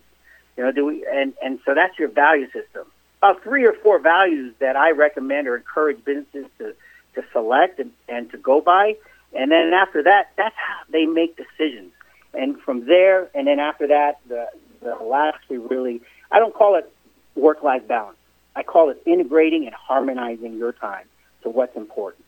You 0.56 0.64
know, 0.64 0.72
do 0.72 0.84
we 0.86 1.06
and 1.10 1.34
and 1.42 1.58
so 1.64 1.74
that's 1.74 1.98
your 1.98 2.08
value 2.08 2.46
system. 2.46 2.86
About 3.18 3.42
three 3.42 3.64
or 3.64 3.72
four 3.72 3.98
values 3.98 4.54
that 4.58 4.76
I 4.76 4.90
recommend 4.92 5.48
or 5.48 5.56
encourage 5.56 6.04
businesses 6.04 6.46
to 6.58 6.74
to 7.14 7.24
select 7.32 7.80
and, 7.80 7.90
and 8.08 8.30
to 8.30 8.38
go 8.38 8.60
by. 8.60 8.96
And 9.34 9.50
then 9.50 9.72
after 9.72 10.02
that, 10.04 10.30
that's 10.36 10.54
how 10.56 10.82
they 10.90 11.06
make 11.06 11.36
decisions. 11.36 11.92
And 12.32 12.60
from 12.60 12.86
there, 12.86 13.28
and 13.34 13.46
then 13.46 13.58
after 13.58 13.86
that, 13.88 14.20
the 14.28 14.48
the 14.82 14.94
last 14.94 15.38
we 15.48 15.56
really 15.56 16.02
I 16.30 16.38
don't 16.38 16.54
call 16.54 16.76
it 16.76 16.90
work 17.34 17.62
life 17.62 17.86
balance. 17.88 18.18
I 18.56 18.62
call 18.62 18.90
it 18.90 19.00
integrating 19.06 19.66
and 19.66 19.74
harmonizing 19.74 20.56
your 20.56 20.72
time 20.72 21.04
to 21.42 21.50
what's 21.50 21.76
important, 21.76 22.24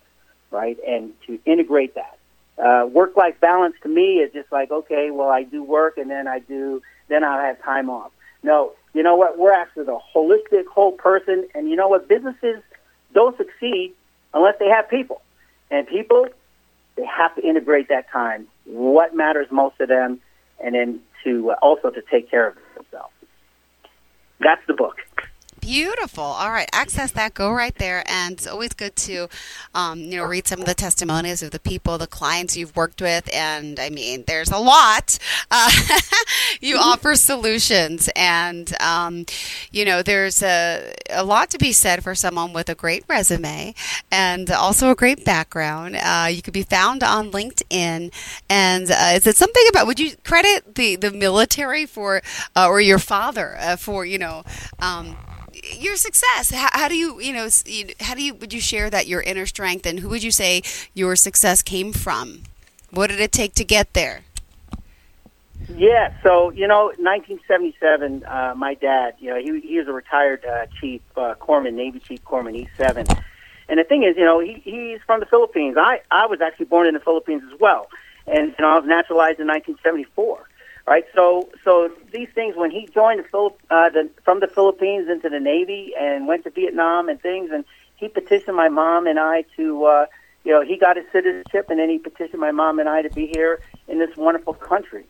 right? 0.51 0.77
And 0.87 1.15
to 1.27 1.41
integrate 1.47 1.95
that. 1.95 2.19
Uh, 2.63 2.87
work 2.87 3.17
life 3.17 3.41
balance 3.41 3.75
to 3.83 3.89
me 3.89 4.19
is 4.19 4.33
just 4.33 4.53
like, 4.53 4.71
okay, 4.71 5.11
well, 5.11 5.29
I 5.29 5.45
do 5.45 5.63
work 5.63 5.97
and 5.97 6.11
then 6.11 6.29
I 6.29 6.41
do, 6.41 6.83
then 7.09 7.25
I'll 7.25 7.41
have 7.41 7.63
time 7.63 7.89
off. 7.89 8.13
No, 8.43 8.73
you 8.93 9.03
know 9.03 9.17
what? 9.17 9.39
We're 9.39 9.53
after 9.53 9.85
the 9.85 9.99
holistic 10.15 10.67
whole 10.67 10.93
person. 10.93 11.49
And 11.55 11.71
you 11.71 11.77
know 11.77 11.89
what? 11.89 12.09
Businesses 12.09 12.63
don't 13.15 13.37
succeed 13.39 13.95
unless 14.35 14.57
they 14.59 14.69
have 14.69 14.89
people. 14.91 15.23
And 15.71 15.87
people, 15.87 16.27
they 16.97 17.07
have 17.07 17.35
to 17.37 17.43
integrate 17.43 17.89
that 17.89 18.11
time, 18.11 18.49
what 18.65 19.15
matters 19.15 19.49
most 19.51 19.79
to 19.79 19.87
them, 19.87 20.21
and 20.63 20.75
then 20.75 21.01
to 21.25 21.53
uh, 21.53 21.55
also 21.63 21.91
to 21.91 22.03
take 22.03 22.31
care 22.31 22.49
of 22.49 22.55
themselves. 22.75 23.13
That's 24.41 24.63
the 24.67 24.75
book. 24.75 24.97
Beautiful. 25.69 26.25
All 26.25 26.51
right, 26.51 26.67
access 26.73 27.11
that. 27.13 27.35
Go 27.35 27.53
right 27.53 27.75
there, 27.75 28.03
and 28.07 28.33
it's 28.33 28.47
always 28.47 28.73
good 28.73 28.97
to, 28.97 29.29
um, 29.75 29.99
you 30.01 30.17
know, 30.17 30.25
read 30.25 30.47
some 30.47 30.61
of 30.61 30.65
the 30.65 30.73
testimonies 30.73 31.43
of 31.43 31.51
the 31.51 31.61
people, 31.61 31.99
the 31.99 32.07
clients 32.07 32.57
you've 32.57 32.75
worked 32.75 33.03
with, 33.03 33.29
and 33.35 33.79
I 33.79 33.91
mean, 33.91 34.25
there's 34.27 34.51
a 34.51 34.57
lot. 34.57 35.19
Uh, 35.51 35.71
you 36.61 36.75
mm-hmm. 36.75 36.83
offer 36.83 37.15
solutions, 37.15 38.11
and 38.15 38.75
um, 38.83 39.25
you 39.73 39.85
know, 39.85 40.03
there's 40.03 40.43
a 40.43 40.93
a 41.11 41.25
lot 41.25 41.49
to 41.51 41.59
be 41.59 41.73
said 41.73 42.03
for 42.03 42.15
someone 42.15 42.53
with 42.53 42.69
a 42.69 42.75
great 42.75 43.03
resume 43.09 43.75
and 44.11 44.51
also 44.51 44.91
a 44.91 44.95
great 44.95 45.25
background. 45.25 45.97
Uh, 45.97 46.29
you 46.31 46.43
could 46.43 46.53
be 46.53 46.63
found 46.63 47.03
on 47.03 47.31
LinkedIn, 47.31 48.13
and 48.51 48.91
uh, 48.91 49.13
is 49.15 49.27
it 49.27 49.37
something 49.37 49.65
about? 49.71 49.87
Would 49.87 50.01
you 50.01 50.17
credit 50.23 50.75
the 50.75 50.97
the 50.97 51.11
military 51.11 51.87
for, 51.87 52.21
uh, 52.55 52.69
or 52.69 52.81
your 52.81 52.99
father 52.99 53.57
uh, 53.59 53.77
for, 53.77 54.05
you 54.05 54.19
know? 54.19 54.45
Um, 54.81 55.17
your 55.77 55.97
success. 55.97 56.51
How, 56.51 56.69
how, 56.73 56.89
do 56.89 56.97
you 56.97 57.21
you 57.21 57.33
know 57.33 57.49
how 58.01 58.15
do 58.15 58.23
you 58.23 58.35
would 58.35 58.53
you 58.53 58.61
share 58.61 58.91
that 58.91 59.07
your 59.07 59.21
inner 59.23 59.47
strength 59.47 59.87
and 59.87 60.01
who 60.01 60.09
would 60.09 60.23
you 60.23 60.31
say 60.31 60.63
your 60.95 61.17
success 61.17 61.63
came 61.63 61.93
from? 61.93 62.43
What 62.91 63.09
did 63.09 63.21
it 63.21 63.33
take 63.33 63.55
to 63.55 63.65
get 63.65 63.95
there? 63.95 64.23
Yeah 65.77 66.15
so 66.23 66.51
you 66.51 66.67
know 66.67 66.87
1977 66.99 68.25
uh, 68.25 68.55
my 68.57 68.75
dad 68.75 69.15
you 69.19 69.29
know 69.31 69.39
he, 69.39 69.61
he 69.61 69.79
was 69.79 69.87
a 69.87 69.93
retired 69.93 70.45
uh, 70.45 70.67
chief 70.81 71.03
uh, 71.17 71.35
corpsman 71.41 71.75
navy 71.75 71.99
chief 72.01 72.25
corpsman 72.25 72.67
e7 72.79 73.23
and 73.69 73.79
the 73.79 73.85
thing 73.85 74.03
is 74.03 74.17
you 74.17 74.25
know 74.25 74.41
he, 74.41 74.55
he's 74.65 75.01
from 75.05 75.21
the 75.21 75.27
philippines. 75.27 75.77
I 75.79 76.01
i 76.11 76.27
was 76.27 76.41
actually 76.41 76.67
born 76.67 76.87
in 76.87 76.95
the 76.95 77.01
philippines 77.01 77.43
as 77.53 77.61
well. 77.61 77.89
And 78.27 78.55
you 78.59 78.65
know 78.65 78.71
i 78.71 78.79
was 78.79 78.87
naturalized 78.87 79.41
in 79.41 79.47
1974 79.47 80.48
right? 80.89 81.05
So, 81.15 81.49
so 81.65 81.91
these 82.13 82.29
things 82.35 82.57
when 82.57 82.71
he 82.71 82.89
joined 82.93 83.21
the, 83.21 83.25
Philip, 83.25 83.61
uh, 83.71 83.91
the 83.91 84.11
from 84.25 84.41
the 84.41 84.47
Philippines 84.47 85.09
into 85.09 85.29
the 85.29 85.39
Navy 85.39 85.93
and 86.01 86.27
went 86.27 86.45
to 86.45 86.51
Vietnam 86.51 87.09
and 87.09 87.21
things, 87.21 87.51
and 87.53 87.65
he 87.97 88.09
petitioned 88.09 88.57
my 88.57 88.69
mom 88.69 89.07
and 89.07 89.19
I 89.19 89.45
to, 89.57 89.85
uh, 89.85 90.07
you 90.45 90.53
know, 90.53 90.63
he 90.63 90.79
got 90.79 90.97
his 90.97 91.05
citizenship, 91.13 91.67
and 91.69 91.79
then 91.79 91.91
he 91.91 91.99
petitioned 91.99 92.41
my 92.41 92.53
mom 92.53 92.79
and 92.79 92.89
I 92.89 93.03
to 93.03 93.11
be 93.11 93.27
here 93.27 93.61
in 93.87 93.99
this 93.99 94.17
wonderful 94.17 94.55
country. 94.55 95.05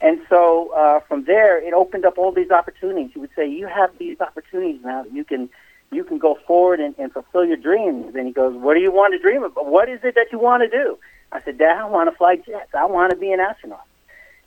And 0.00 0.20
so 0.28 0.72
uh, 0.74 1.00
from 1.00 1.24
there, 1.24 1.58
it 1.64 1.74
opened 1.74 2.04
up 2.04 2.18
all 2.18 2.32
these 2.32 2.50
opportunities. 2.50 3.10
He 3.14 3.20
would 3.20 3.34
say, 3.36 3.48
"You 3.48 3.68
have 3.68 3.96
these 3.98 4.20
opportunities 4.20 4.80
now. 4.84 5.04
You 5.04 5.24
can." 5.24 5.48
You 5.92 6.04
can 6.04 6.18
go 6.18 6.38
forward 6.46 6.78
and, 6.78 6.94
and 7.00 7.12
fulfill 7.12 7.44
your 7.44 7.56
dreams. 7.56 8.14
And 8.14 8.24
he 8.24 8.32
goes, 8.32 8.54
"What 8.54 8.74
do 8.74 8.80
you 8.80 8.92
want 8.92 9.12
to 9.12 9.18
dream 9.18 9.42
about? 9.42 9.66
What 9.66 9.88
is 9.88 9.98
it 10.04 10.14
that 10.14 10.26
you 10.30 10.38
want 10.38 10.62
to 10.62 10.68
do?" 10.68 10.96
I 11.32 11.42
said, 11.42 11.58
"Dad, 11.58 11.78
I 11.78 11.86
want 11.86 12.08
to 12.08 12.16
fly 12.16 12.36
jets. 12.36 12.72
I 12.78 12.84
want 12.84 13.10
to 13.10 13.16
be 13.16 13.32
an 13.32 13.40
astronaut." 13.40 13.84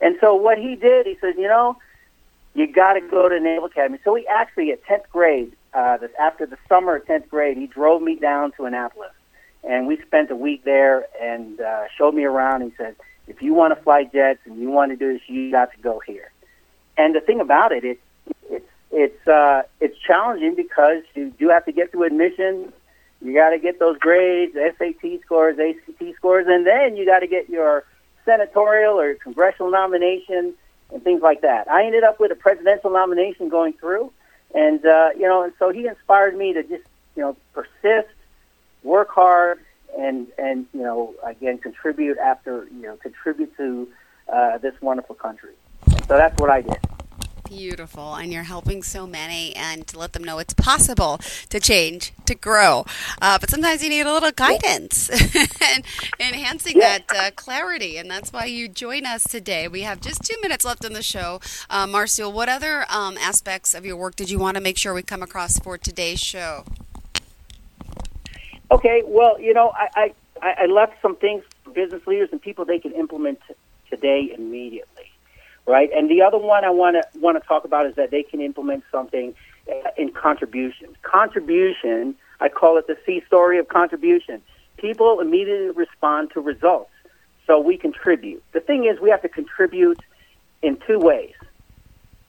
And 0.04 0.18
so 0.20 0.36
what 0.36 0.58
he 0.58 0.76
did, 0.76 1.06
he 1.06 1.18
said, 1.22 1.36
you 1.38 1.48
know, 1.48 1.78
you 2.54 2.68
got 2.68 2.94
to 2.94 3.02
go 3.02 3.30
to 3.30 3.40
Naval 3.40 3.66
Academy. 3.66 4.00
So 4.04 4.14
he 4.16 4.28
actually, 4.28 4.72
at 4.72 4.84
10th 4.84 5.10
grade, 5.12 5.54
uh, 5.74 5.98
this, 5.98 6.12
after 6.20 6.46
the 6.46 6.58
summer 6.68 6.98
of 6.98 7.06
10th 7.06 7.30
grade, 7.30 7.58
he 7.58 7.68
drove 7.68 8.02
me 8.02 8.18
down 8.18 8.52
to 8.58 8.66
Annapolis. 8.66 9.14
And 9.64 9.88
we 9.88 10.00
spent 10.02 10.30
a 10.30 10.36
week 10.36 10.66
there 10.66 11.06
and 11.22 11.60
uh, 11.62 11.86
showed 11.98 12.14
me 12.14 12.26
around. 12.26 12.62
He 12.64 12.74
said, 12.78 12.98
if 13.28 13.42
you 13.42 13.54
want 13.54 13.76
to 13.76 13.82
fly 13.82 14.04
jets 14.04 14.42
and 14.46 14.60
you 14.60 14.70
want 14.70 14.92
to 14.92 14.98
do 14.98 15.14
this, 15.14 15.22
you 15.28 15.50
got 15.50 15.72
to 15.72 15.78
go 15.78 16.02
here. 16.06 16.30
And 16.98 17.16
the 17.16 17.22
thing 17.22 17.40
about 17.40 17.72
it, 17.72 17.86
it 17.86 18.00
it's 18.50 18.70
it's 18.92 19.28
uh, 19.28 19.64
it's 19.80 19.98
challenging 20.00 20.56
because 20.56 21.04
you 21.16 21.32
do 21.40 21.48
have 21.50 21.66
to 21.66 21.72
get 21.72 21.92
through 21.92 22.04
admission. 22.04 22.74
You 23.22 23.34
got 23.34 23.52
to 23.52 23.58
get 23.58 23.80
those 23.80 23.98
grades, 23.98 24.54
SAT 24.54 25.22
scores, 25.24 25.58
ACT 25.58 26.16
scores, 26.18 26.46
and 26.48 26.68
then 26.68 26.98
you 26.98 27.06
got 27.06 27.20
to 27.20 27.28
get 27.28 27.50
your 27.50 27.86
senatorial 28.26 29.00
or 29.00 29.16
congressional 29.16 29.72
nomination 29.72 30.54
and 30.92 31.04
things 31.04 31.22
like 31.22 31.42
that. 31.42 31.70
I 31.70 31.86
ended 31.86 32.04
up 32.04 32.20
with 32.20 32.32
a 32.32 32.36
presidential 32.36 32.90
nomination 32.90 33.50
going 33.50 33.74
through, 33.74 34.12
and 34.54 34.86
uh, 34.86 35.10
you 35.16 35.28
know, 35.28 35.44
and 35.44 35.54
so 35.60 35.72
he 35.72 35.88
inspired 35.88 36.38
me 36.38 36.54
to 36.54 36.64
just 36.64 36.84
you 37.16 37.22
know 37.24 37.36
persist, 37.54 38.14
work 38.84 39.10
hard, 39.10 39.60
and 39.98 40.28
and 40.38 40.66
you 40.74 40.82
know 40.82 41.14
again 41.24 41.58
contribute 41.58 42.18
after 42.18 42.66
you 42.66 42.84
know 42.84 42.96
contribute 42.98 43.56
to 43.58 43.88
uh, 44.32 44.58
this 44.60 44.74
wonderful 44.82 45.16
country. 45.16 45.54
So 46.08 46.18
that's 46.18 46.38
what 46.40 46.50
I 46.50 46.62
did 46.62 46.78
beautiful 47.56 48.16
and 48.16 48.34
you're 48.34 48.44
helping 48.44 48.82
so 48.82 49.06
many 49.06 49.56
and 49.56 49.86
to 49.88 50.00
let 50.00 50.14
them 50.14 50.24
know 50.24 50.40
it's 50.40 50.56
possible 50.56 51.20
to 51.50 51.60
change 51.60 52.12
to 52.26 52.34
grow. 52.34 52.84
Uh, 53.22 53.38
but 53.38 53.50
sometimes 53.50 53.84
you 53.84 53.90
need 53.90 54.06
a 54.06 54.12
little 54.12 54.32
guidance 54.32 55.10
and 55.62 55.86
enhancing 56.20 56.80
that 56.80 57.04
uh, 57.16 57.30
clarity 57.36 57.98
and 57.98 58.10
that's 58.10 58.34
why 58.34 58.46
you 58.46 58.68
join 58.68 59.06
us 59.06 59.24
today. 59.24 59.68
We 59.68 59.82
have 59.82 60.02
just 60.02 60.24
two 60.24 60.36
minutes 60.42 60.66
left 60.66 60.84
in 60.84 60.94
the 60.94 61.04
show. 61.04 61.40
Uh, 61.70 61.88
what 62.32 62.50
other 62.50 62.86
um, 62.90 63.18
aspects 63.18 63.76
of 63.76 63.86
your 63.86 63.96
work 63.96 64.16
did 64.16 64.32
you 64.32 64.40
want 64.40 64.56
to 64.56 64.62
make 64.62 64.78
sure 64.78 64.94
we 64.94 65.04
come 65.04 65.22
across 65.22 65.60
for 65.60 65.78
today's 65.78 66.20
show? 66.20 66.66
Okay 68.72 69.04
well 69.06 69.40
you 69.40 69.54
know 69.54 69.72
i, 69.76 70.12
I, 70.42 70.64
I 70.64 70.66
left 70.66 70.94
some 71.02 71.16
things 71.16 71.44
for 71.64 71.72
business 71.72 72.06
leaders 72.08 72.30
and 72.32 72.42
people 72.42 72.66
they 72.66 72.80
can 72.80 72.94
implement 72.94 73.40
today 73.90 74.34
immediately 74.36 74.93
right? 75.66 75.90
And 75.96 76.10
the 76.10 76.22
other 76.22 76.38
one 76.38 76.66
I 76.66 76.70
want 76.70 76.96
to 76.96 77.20
want 77.20 77.42
to 77.42 77.48
talk 77.48 77.66
about 77.66 77.86
is 77.86 77.96
that 77.96 78.12
they 78.12 78.24
can 78.24 78.42
implement 78.42 78.84
something 78.92 79.34
uh, 79.70 79.90
in 79.98 80.12
contribution. 80.12 80.96
Contribution, 81.04 82.16
I 82.40 82.50
call 82.50 82.78
it 82.78 82.88
the 82.88 82.98
C 83.06 83.24
story 83.28 83.60
of 83.60 83.68
contribution. 83.68 84.42
People 84.78 85.20
immediately 85.20 85.70
respond 85.70 86.32
to 86.34 86.42
results, 86.42 86.92
so 87.48 87.60
we 87.60 87.78
contribute. 87.78 88.44
The 88.52 88.60
thing 88.60 88.86
is, 88.86 89.00
we 89.00 89.10
have 89.10 89.22
to 89.22 89.30
contribute 89.30 90.00
in 90.62 90.78
two 90.88 91.00
ways. 91.00 91.34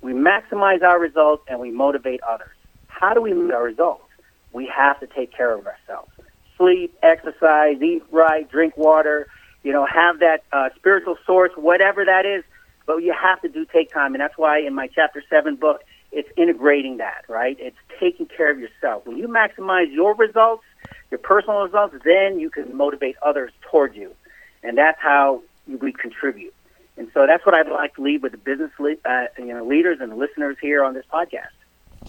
We 0.01 0.13
maximize 0.13 0.83
our 0.83 0.99
results 1.01 1.45
and 1.49 1.59
we 1.59 1.71
motivate 1.71 2.21
others. 2.23 2.55
How 2.89 3.15
do 3.15 3.23
we 3.23 3.33
meet 3.33 3.53
our 3.53 3.65
results? 3.65 4.05
We 4.53 4.67
have 4.67 5.01
to 5.01 5.07
take 5.07 5.33
care 5.33 5.53
of 5.55 5.67
ourselves. 5.67 6.11
Sleep, 6.57 6.97
exercise, 7.03 7.83
eat 7.83 8.05
right, 8.13 8.49
drink 8.49 8.77
water, 8.77 9.27
you 9.65 9.73
know, 9.73 9.87
have 9.87 10.21
that 10.21 10.45
uh, 10.53 10.69
spiritual 10.77 11.17
source, 11.27 11.51
whatever 11.57 12.05
that 12.05 12.27
is, 12.27 12.45
but 12.87 12.99
you 12.99 13.15
have 13.15 13.41
to 13.43 13.49
do 13.49 13.65
take 13.65 13.93
time, 13.93 14.15
and 14.15 14.21
that's 14.21 14.37
why 14.37 14.59
in 14.59 14.75
my 14.75 14.89
chapter 14.89 15.23
seven 15.29 15.57
book, 15.57 15.83
it's 16.13 16.29
integrating 16.37 16.99
that, 16.99 17.25
right? 17.29 17.57
It's 17.59 17.77
taking 17.99 18.27
care 18.27 18.51
of 18.51 18.59
yourself. 18.59 19.07
When 19.07 19.17
you 19.17 19.27
maximize 19.27 19.93
your 19.93 20.15
results, 20.15 20.65
your 21.11 21.19
personal 21.19 21.63
results, 21.63 21.97
then 22.05 22.39
you 22.39 22.51
can 22.51 22.77
motivate 22.77 23.17
others 23.23 23.53
toward 23.63 23.97
you, 23.97 24.15
and 24.63 24.79
that's 24.79 25.01
how 25.01 25.43
we 25.67 25.93
contribute. 25.93 26.55
And 26.97 27.09
so 27.13 27.27
that's 27.27 27.45
what 27.45 27.55
I'd 27.55 27.69
like 27.69 27.97
to 27.97 28.03
leave 28.03 28.23
with 28.23 28.33
the 28.33 28.39
business 28.39 28.71
le- 28.79 28.97
uh, 29.05 29.27
you 29.39 29.47
know, 29.47 29.65
leaders 29.65 29.99
and 30.01 30.17
listeners 30.17 30.57
here 30.61 30.85
on 30.85 30.95
this 30.95 31.05
podcast. 31.13 31.49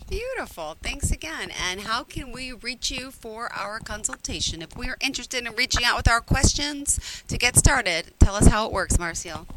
Beautiful. 0.09 0.77
Thanks 0.83 1.09
again. 1.09 1.51
And 1.51 1.81
how 1.81 2.03
can 2.03 2.31
we 2.31 2.51
reach 2.51 2.91
you 2.91 3.09
for 3.09 3.51
our 3.51 3.79
consultation? 3.79 4.61
If 4.61 4.77
we 4.77 4.87
are 4.87 4.97
interested 5.01 5.45
in 5.45 5.55
reaching 5.55 5.83
out 5.83 5.97
with 5.97 6.07
our 6.07 6.21
questions 6.21 7.23
to 7.27 7.37
get 7.37 7.55
started, 7.55 8.13
tell 8.19 8.35
us 8.35 8.47
how 8.47 8.67
it 8.67 8.71
works, 8.71 8.99
Marcial. 8.99 9.47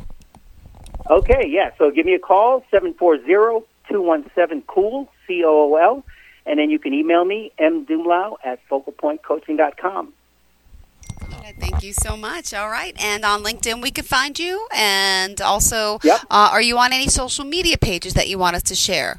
Okay, 1.11 1.47
yeah. 1.49 1.71
So 1.79 1.91
give 1.91 2.07
me 2.07 2.15
a 2.15 2.19
call, 2.19 2.65
740-217-COOL, 2.73 5.09
C-O-O-L. 5.27 6.05
And 6.47 6.59
then 6.59 6.71
you 6.71 6.79
can 6.79 6.95
email 6.95 7.25
me, 7.25 7.53
mdumlao 7.59 8.37
at 8.45 8.61
focalpointcoaching.com. 8.69 10.13
Thank 11.59 11.83
you 11.83 11.93
so 11.93 12.17
much. 12.17 12.55
All 12.55 12.71
right. 12.71 12.95
And 13.03 13.25
on 13.25 13.43
LinkedIn, 13.43 13.83
we 13.83 13.91
could 13.91 14.07
find 14.07 14.39
you. 14.39 14.69
And 14.75 15.41
also, 15.41 15.99
Yep. 16.03 16.21
uh, 16.31 16.51
are 16.53 16.63
you 16.63 16.79
on 16.79 16.93
any 16.93 17.09
social 17.09 17.45
media 17.45 17.77
pages 17.77 18.15
that 18.15 18.29
you 18.29 18.39
want 18.39 18.57
us 18.57 18.63
to 18.65 18.75
share? 18.75 19.19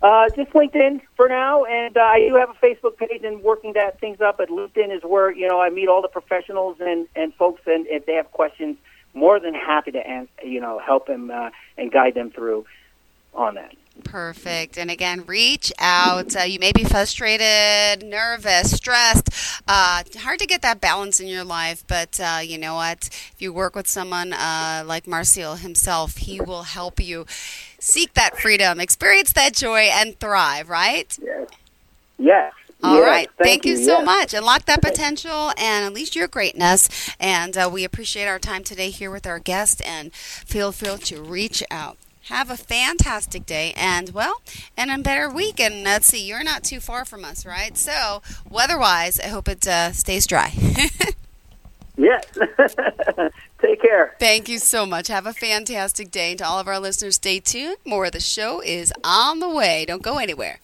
Uh, 0.00 0.28
just 0.30 0.50
LinkedIn 0.52 1.00
for 1.16 1.28
now, 1.28 1.64
and 1.64 1.96
uh, 1.96 2.00
I 2.00 2.26
do 2.28 2.34
have 2.34 2.50
a 2.50 2.54
Facebook 2.54 2.96
page 2.96 3.22
and 3.22 3.40
working 3.42 3.74
that 3.74 4.00
things 4.00 4.20
up. 4.20 4.38
But 4.38 4.48
LinkedIn 4.48 4.96
is 4.96 5.02
where 5.04 5.30
you 5.30 5.46
know 5.46 5.60
I 5.60 5.70
meet 5.70 5.88
all 5.88 6.02
the 6.02 6.08
professionals 6.08 6.78
and 6.80 7.06
and 7.14 7.32
folks, 7.34 7.62
and 7.66 7.86
if 7.86 8.06
they 8.06 8.14
have 8.14 8.30
questions, 8.32 8.76
more 9.14 9.38
than 9.40 9.54
happy 9.54 9.92
to 9.92 10.26
you 10.44 10.60
know 10.60 10.78
help 10.78 11.06
them 11.06 11.30
uh, 11.30 11.50
and 11.76 11.90
guide 11.90 12.14
them 12.14 12.30
through 12.30 12.66
on 13.34 13.54
that. 13.54 13.74
Perfect. 14.04 14.78
And 14.78 14.90
again, 14.90 15.24
reach 15.26 15.70
out. 15.78 16.34
Uh, 16.34 16.42
you 16.42 16.58
may 16.58 16.72
be 16.72 16.82
frustrated, 16.82 18.02
nervous, 18.02 18.74
stressed. 18.76 19.28
Uh, 19.68 20.02
hard 20.16 20.38
to 20.38 20.46
get 20.46 20.62
that 20.62 20.80
balance 20.80 21.20
in 21.20 21.26
your 21.28 21.44
life, 21.44 21.84
but 21.86 22.18
uh, 22.18 22.40
you 22.42 22.56
know 22.56 22.74
what? 22.74 23.08
If 23.08 23.36
you 23.38 23.52
work 23.52 23.76
with 23.76 23.86
someone 23.86 24.32
uh, 24.32 24.84
like 24.86 25.06
Marcial 25.06 25.56
himself, 25.56 26.16
he 26.16 26.40
will 26.40 26.62
help 26.62 27.00
you 27.00 27.26
seek 27.78 28.14
that 28.14 28.38
freedom, 28.38 28.80
experience 28.80 29.34
that 29.34 29.54
joy, 29.54 29.90
and 29.92 30.18
thrive, 30.18 30.70
right? 30.70 31.16
Yes. 31.22 31.48
Yes. 32.18 32.52
All 32.82 32.96
Yes, 32.96 33.06
right. 33.06 33.30
Thank, 33.38 33.64
you, 33.64 33.76
so 33.76 33.98
yes. 33.98 34.04
much. 34.04 34.34
Unlock 34.34 34.64
that 34.66 34.82
potential 34.82 35.52
and 35.56 35.86
unleash 35.86 36.16
your 36.16 36.28
greatness. 36.28 37.14
And 37.20 37.56
uh, 37.56 37.70
we 37.72 37.84
appreciate 37.84 38.26
our 38.26 38.38
time 38.38 38.64
today 38.64 38.90
here 38.90 39.10
with 39.10 39.26
our 39.26 39.38
guest. 39.38 39.82
And 39.86 40.12
feel 40.12 40.72
free 40.72 40.96
to 40.96 41.22
reach 41.22 41.62
out. 41.70 41.96
Have 42.26 42.50
a 42.50 42.56
fantastic 42.56 43.46
day 43.46 43.72
and, 43.76 44.10
well, 44.10 44.42
and 44.76 44.90
a 44.90 44.98
better 44.98 45.28
week. 45.28 45.60
And 45.60 45.82
let's 45.84 46.06
see, 46.06 46.24
you're 46.24 46.44
not 46.44 46.64
too 46.64 46.80
far 46.80 47.04
from 47.04 47.24
us, 47.24 47.44
right? 47.44 47.76
So, 47.76 48.22
weather 48.48 48.78
wise, 48.78 49.18
I 49.18 49.26
hope 49.26 49.48
it 49.48 49.66
uh, 49.66 49.92
stays 49.92 50.26
dry. 50.26 50.52
Yes. 51.96 52.24
Take 53.60 53.82
care. 53.82 54.16
Thank 54.18 54.48
you 54.48 54.58
so 54.58 54.86
much. 54.86 55.08
Have 55.08 55.26
a 55.26 55.32
fantastic 55.32 56.10
day. 56.10 56.30
And 56.30 56.38
to 56.38 56.46
all 56.46 56.58
of 56.58 56.66
our 56.66 56.80
listeners, 56.80 57.16
stay 57.16 57.38
tuned. 57.38 57.76
More 57.84 58.06
of 58.06 58.12
the 58.12 58.20
show 58.20 58.60
is 58.60 58.92
on 59.04 59.40
the 59.40 59.48
way. 59.48 59.84
Don't 59.86 60.02
go 60.02 60.16
anywhere. 60.18 60.58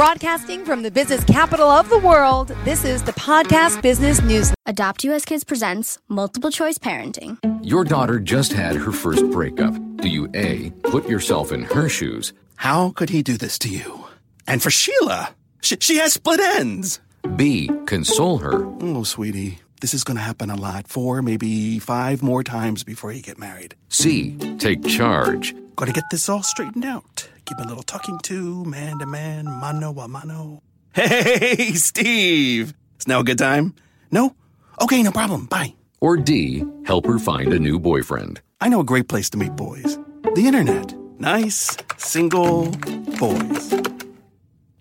Broadcasting 0.00 0.64
from 0.64 0.82
the 0.82 0.90
business 0.90 1.22
capital 1.24 1.68
of 1.68 1.90
the 1.90 1.98
world, 1.98 2.56
this 2.64 2.86
is 2.86 3.02
the 3.02 3.12
Podcast 3.12 3.82
Business 3.82 4.22
News. 4.22 4.50
Adopt 4.64 5.04
US 5.04 5.26
Kids 5.26 5.44
presents 5.44 5.98
Multiple 6.08 6.50
Choice 6.50 6.78
Parenting. 6.78 7.36
Your 7.62 7.84
daughter 7.84 8.18
just 8.18 8.54
had 8.54 8.76
her 8.76 8.92
first 8.92 9.30
breakup. 9.30 9.74
Do 9.98 10.08
you 10.08 10.26
A, 10.32 10.70
put 10.84 11.06
yourself 11.06 11.52
in 11.52 11.64
her 11.64 11.90
shoes? 11.90 12.32
How 12.56 12.92
could 12.92 13.10
he 13.10 13.22
do 13.22 13.36
this 13.36 13.58
to 13.58 13.68
you? 13.68 14.06
And 14.46 14.62
for 14.62 14.70
Sheila, 14.70 15.34
she, 15.60 15.76
she 15.80 15.96
has 15.96 16.14
split 16.14 16.40
ends. 16.40 16.98
B, 17.36 17.70
console 17.84 18.38
her? 18.38 18.64
Oh, 18.80 19.02
sweetie, 19.02 19.58
this 19.82 19.92
is 19.92 20.02
going 20.02 20.16
to 20.16 20.22
happen 20.22 20.48
a 20.48 20.56
lot. 20.56 20.88
Four, 20.88 21.20
maybe 21.20 21.78
five 21.78 22.22
more 22.22 22.42
times 22.42 22.84
before 22.84 23.12
you 23.12 23.20
get 23.20 23.38
married. 23.38 23.74
C, 23.90 24.34
take 24.56 24.82
charge? 24.82 25.54
Got 25.76 25.88
to 25.88 25.92
get 25.92 26.04
this 26.10 26.30
all 26.30 26.42
straightened 26.42 26.86
out. 26.86 27.28
Give 27.50 27.66
a 27.66 27.68
little 27.68 27.82
talking 27.82 28.16
to, 28.20 28.64
man 28.64 29.00
to 29.00 29.06
man, 29.06 29.44
mano 29.46 29.90
a 29.98 30.06
mano. 30.06 30.62
Hey, 30.94 31.72
Steve! 31.74 32.74
Is 33.00 33.08
now 33.08 33.18
a 33.18 33.24
good 33.24 33.38
time? 33.38 33.74
No? 34.12 34.36
Okay, 34.80 35.02
no 35.02 35.10
problem. 35.10 35.46
Bye. 35.46 35.74
Or 36.00 36.16
D, 36.16 36.64
help 36.84 37.06
her 37.06 37.18
find 37.18 37.52
a 37.52 37.58
new 37.58 37.80
boyfriend? 37.80 38.40
I 38.60 38.68
know 38.68 38.78
a 38.78 38.84
great 38.84 39.08
place 39.08 39.28
to 39.30 39.36
meet 39.36 39.56
boys 39.56 39.98
the 40.36 40.46
internet. 40.46 40.94
Nice, 41.18 41.76
single 41.96 42.70
boys. 43.18 43.72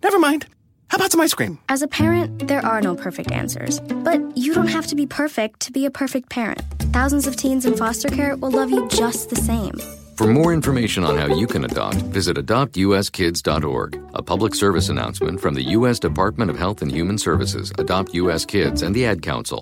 Never 0.04 0.20
mind. 0.20 0.46
How 0.90 0.98
about 0.98 1.12
some 1.12 1.22
ice 1.22 1.34
cream? 1.34 1.58
As 1.70 1.82
a 1.82 1.88
parent, 1.88 2.48
there 2.48 2.64
are 2.64 2.82
no 2.82 2.96
perfect 2.96 3.32
answers. 3.32 3.80
But 3.80 4.38
you 4.38 4.54
don't 4.54 4.68
have 4.68 4.86
to 4.88 4.96
be 4.96 5.08
perfect 5.08 5.62
to 5.62 5.72
be 5.72 5.88
a 5.88 5.92
perfect 5.92 6.30
parent. 6.30 6.62
Thousands 6.94 7.26
of 7.26 7.36
teens 7.36 7.66
in 7.66 7.76
foster 7.76 8.10
care 8.10 8.36
will 8.36 8.52
love 8.52 8.70
you 8.70 8.88
just 8.90 9.32
the 9.32 9.38
same. 9.38 9.74
For 10.20 10.28
more 10.28 10.52
information 10.52 11.06
on 11.06 11.16
how 11.16 11.28
you 11.28 11.48
can 11.48 11.64
adopt, 11.64 11.96
visit 12.12 12.36
adoptuskids.org. 12.36 14.02
A 14.16 14.22
public 14.22 14.54
service 14.54 14.90
announcement 14.90 15.40
from 15.40 15.54
the 15.54 15.64
U.S. 15.78 15.98
Department 15.98 16.52
of 16.52 16.60
Health 16.60 16.82
and 16.82 16.92
Human 16.92 17.18
Services, 17.18 17.72
Adopt 17.78 18.14
U.S. 18.16 18.44
Kids, 18.44 18.82
and 18.82 18.94
the 18.94 19.06
Ad 19.06 19.22
Council. 19.22 19.58